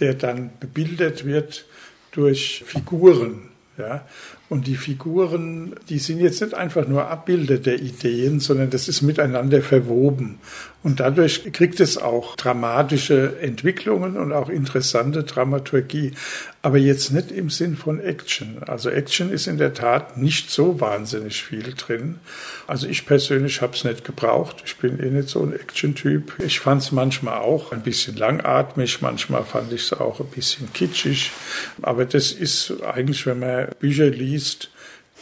[0.00, 1.66] der dann bebildert wird
[2.12, 3.50] durch Figuren.
[3.76, 4.06] Ja,
[4.48, 9.02] und die Figuren, die sind jetzt nicht einfach nur Abbilder der Ideen, sondern das ist
[9.02, 10.38] miteinander verwoben.
[10.84, 16.12] Und dadurch kriegt es auch dramatische Entwicklungen und auch interessante Dramaturgie.
[16.60, 18.62] Aber jetzt nicht im Sinn von Action.
[18.66, 22.20] Also Action ist in der Tat nicht so wahnsinnig viel drin.
[22.66, 24.62] Also ich persönlich habe es nicht gebraucht.
[24.66, 26.34] Ich bin eh nicht so ein Action-Typ.
[26.44, 29.00] Ich fand es manchmal auch ein bisschen langatmig.
[29.00, 31.32] Manchmal fand ich es auch ein bisschen kitschig.
[31.80, 34.68] Aber das ist eigentlich, wenn man Bücher liest,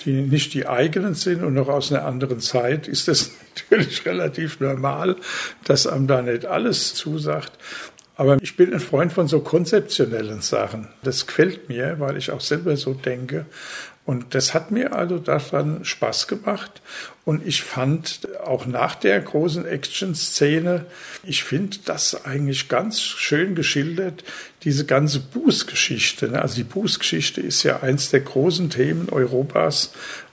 [0.04, 3.32] die nicht die eigenen sind und noch aus einer anderen Zeit, ist das
[3.70, 5.16] natürlich relativ normal,
[5.64, 7.52] dass einem da nicht alles zusagt.
[8.16, 10.88] Aber ich bin ein Freund von so konzeptionellen Sachen.
[11.02, 13.46] Das gefällt mir, weil ich auch selber so denke.
[14.04, 16.82] Und das hat mir also daran Spaß gemacht.
[17.24, 20.86] Und ich fand auch nach der großen Action-Szene,
[21.22, 24.24] ich finde das eigentlich ganz schön geschildert,
[24.64, 26.30] diese ganze Bußgeschichte.
[26.30, 26.42] Ne?
[26.42, 29.92] Also die Bußgeschichte ist ja eins der großen Themen Europas,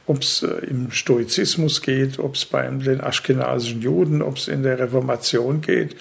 [0.10, 4.64] ob es äh, im Stoizismus geht, ob es bei den aschkenasischen Juden, ob es in
[4.64, 5.95] der Reformation geht.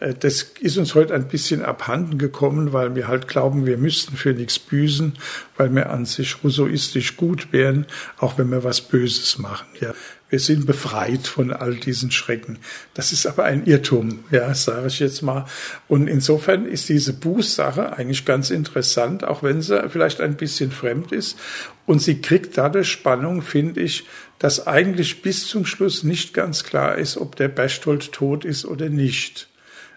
[0.00, 4.16] Äh, das ist uns heute ein bisschen abhanden gekommen, weil wir halt glauben, wir müssten
[4.16, 5.14] für nichts büßen,
[5.56, 7.86] weil wir an sich rousseauistisch gut wären,
[8.18, 9.68] auch wenn wir was Böses machen.
[9.80, 9.94] Ja.
[10.32, 12.58] Wir sind befreit von all diesen Schrecken.
[12.94, 15.44] Das ist aber ein Irrtum, ja, sage ich jetzt mal.
[15.88, 21.12] Und insofern ist diese Bußsache eigentlich ganz interessant, auch wenn sie vielleicht ein bisschen fremd
[21.12, 21.38] ist.
[21.84, 24.06] Und sie kriegt dadurch Spannung, finde ich,
[24.38, 28.88] dass eigentlich bis zum Schluss nicht ganz klar ist, ob der Berchtold tot ist oder
[28.88, 29.48] nicht.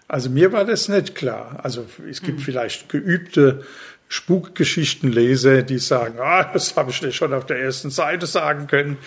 [0.06, 1.60] Also mir war das nicht klar.
[1.62, 2.42] Also es gibt mhm.
[2.42, 3.64] vielleicht geübte
[4.08, 8.98] Spukgeschichtenleser, die sagen, ah, das habe ich dir schon auf der ersten Seite sagen können.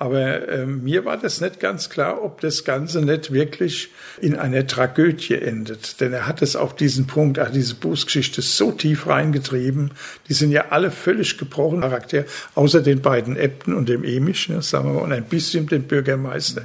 [0.00, 4.66] Aber äh, mir war das nicht ganz klar, ob das Ganze nicht wirklich in einer
[4.66, 6.00] Tragödie endet.
[6.00, 9.90] Denn er hat es auf diesen Punkt, hat diese Bußgeschichte so tief reingetrieben.
[10.26, 12.24] Die sind ja alle völlig gebrochen Charakter,
[12.54, 15.82] außer den beiden Äbten und dem Emisch, ne, sagen wir mal, und ein bisschen dem
[15.82, 16.62] Bürgermeister.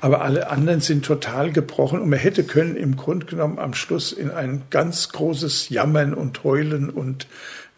[0.00, 4.10] Aber alle anderen sind total gebrochen und man hätte können im Grunde genommen am Schluss
[4.10, 7.28] in ein ganz großes Jammern und Heulen und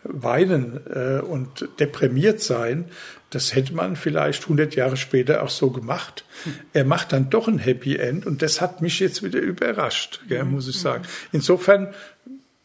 [0.05, 2.87] Weinen äh, und deprimiert sein.
[3.31, 6.25] Das hätte man vielleicht 100 Jahre später auch so gemacht.
[6.73, 10.45] Er macht dann doch ein Happy End und das hat mich jetzt wieder überrascht, gell,
[10.45, 11.05] muss ich sagen.
[11.33, 11.95] Insofern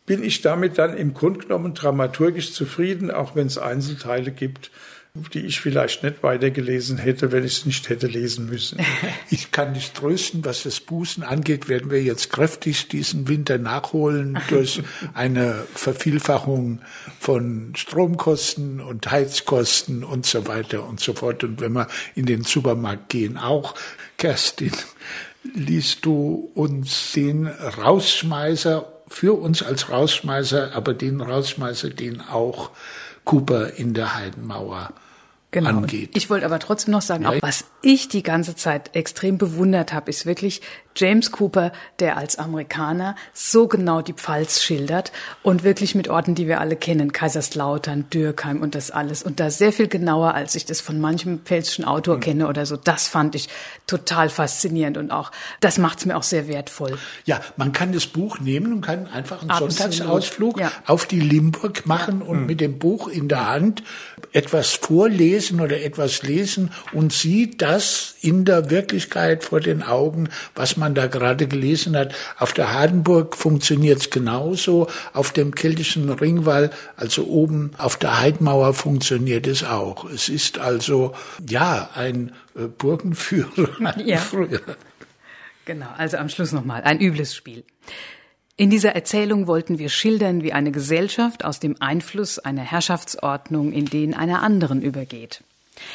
[0.05, 4.71] bin ich damit dann im Grunde genommen dramaturgisch zufrieden, auch wenn es Einzelteile gibt,
[5.15, 8.79] die ich vielleicht nicht weitergelesen hätte, wenn ich es nicht hätte lesen müssen.
[9.29, 14.39] Ich kann dich trösten, was das Bußen angeht, werden wir jetzt kräftig diesen Winter nachholen
[14.49, 14.81] durch
[15.13, 16.81] eine Vervielfachung
[17.19, 21.43] von Stromkosten und Heizkosten und so weiter und so fort.
[21.43, 23.75] Und wenn wir in den Supermarkt gehen, auch,
[24.17, 24.71] Kerstin,
[25.55, 32.71] liest du uns den Rausschmeißer für uns als Rausschmeißer, aber den Rausschmeißer, den auch
[33.25, 34.93] Cooper in der Heidenmauer
[35.53, 35.69] genau.
[35.69, 36.11] angeht.
[36.15, 37.41] Ich wollte aber trotzdem noch sagen, ja.
[37.41, 40.61] was ich die ganze Zeit extrem bewundert habe, ist wirklich
[40.95, 46.47] James Cooper, der als Amerikaner so genau die Pfalz schildert und wirklich mit Orten, die
[46.47, 50.65] wir alle kennen, Kaiserslautern, Dürkheim und das alles und da sehr viel genauer, als ich
[50.65, 52.21] das von manchem pfälzischen Autor mhm.
[52.21, 52.77] kenne oder so.
[52.77, 53.49] Das fand ich
[53.87, 55.31] total faszinierend und auch,
[55.61, 56.97] das macht es mir auch sehr wertvoll.
[57.25, 59.73] Ja, man kann das Buch nehmen und kann einfach einen Absolut.
[59.73, 60.71] Sonntagsausflug ja.
[60.85, 62.27] auf die Limburg machen ja.
[62.27, 62.45] und mhm.
[62.45, 63.83] mit dem Buch in der Hand
[64.33, 70.75] etwas vorlesen oder etwas lesen und sieht das in der Wirklichkeit vor den Augen, was
[70.75, 72.13] man da gerade gelesen hat.
[72.37, 74.87] Auf der Hardenburg funktioniert es genauso.
[75.13, 80.09] Auf dem keltischen Ringwall, also oben auf der Heidmauer funktioniert es auch.
[80.09, 81.13] Es ist also,
[81.47, 84.17] ja, ein äh, Burgenführer ja.
[84.19, 84.61] früher.
[85.65, 87.63] Genau, also am Schluss nochmal ein übles Spiel.
[88.55, 93.85] In dieser Erzählung wollten wir schildern, wie eine Gesellschaft aus dem Einfluss einer Herrschaftsordnung in
[93.85, 95.43] den einer anderen übergeht.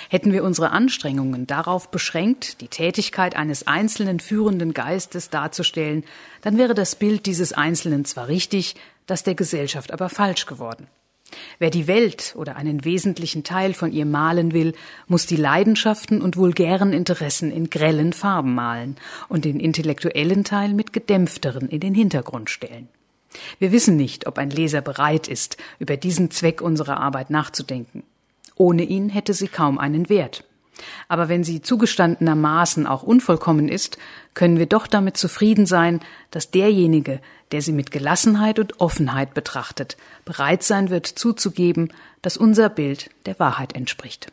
[0.09, 6.03] Hätten wir unsere Anstrengungen darauf beschränkt, die Tätigkeit eines einzelnen führenden Geistes darzustellen,
[6.43, 8.75] dann wäre das Bild dieses Einzelnen zwar richtig,
[9.07, 10.89] das der Gesellschaft aber falsch geworden.
[11.59, 14.72] Wer die Welt oder einen wesentlichen Teil von ihr malen will,
[15.07, 18.97] muss die Leidenschaften und vulgären Interessen in grellen Farben malen
[19.29, 22.89] und den intellektuellen Teil mit gedämpfteren in den Hintergrund stellen.
[23.59, 28.03] Wir wissen nicht, ob ein Leser bereit ist, über diesen Zweck unserer Arbeit nachzudenken.
[28.55, 30.45] Ohne ihn hätte sie kaum einen Wert.
[31.09, 33.99] Aber wenn sie zugestandenermaßen auch unvollkommen ist,
[34.35, 36.01] können wir doch damit zufrieden sein,
[36.31, 37.20] dass derjenige,
[37.53, 43.39] der sie mit Gelassenheit und Offenheit betrachtet, bereit sein wird zuzugeben, dass unser Bild der
[43.39, 44.33] Wahrheit entspricht.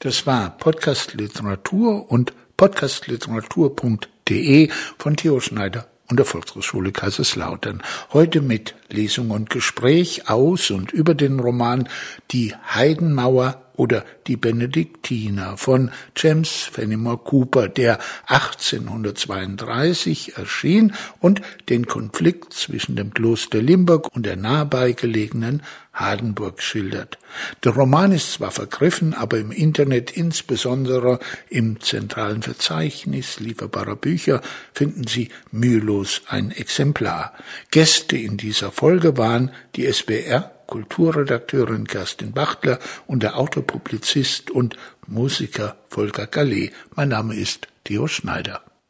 [0.00, 7.82] Das war Podcast Literatur und podcastliteratur.de von Theo Schneider und der Volkshochschule Kaiserslautern.
[8.12, 11.88] Heute mit Lesung und Gespräch aus und über den Roman
[12.30, 22.52] Die Heidenmauer oder Die Benediktiner von James Fenimore Cooper, der 1832 erschien und den Konflikt
[22.52, 25.62] zwischen dem Kloster Limburg und der nahebei gelegenen
[25.92, 27.18] Hardenburg schildert.
[27.64, 31.18] Der Roman ist zwar vergriffen, aber im Internet, insbesondere
[31.48, 34.40] im zentralen Verzeichnis lieferbarer Bücher,
[34.72, 37.34] finden Sie mühelos ein Exemplar.
[37.70, 44.74] Gäste in dieser Folge waren die SBR Kulturredakteurin Kerstin Bachtler und der Autopublizist und
[45.06, 46.72] Musiker Volker Gallet.
[46.94, 48.62] Mein Name ist Theo Schneider.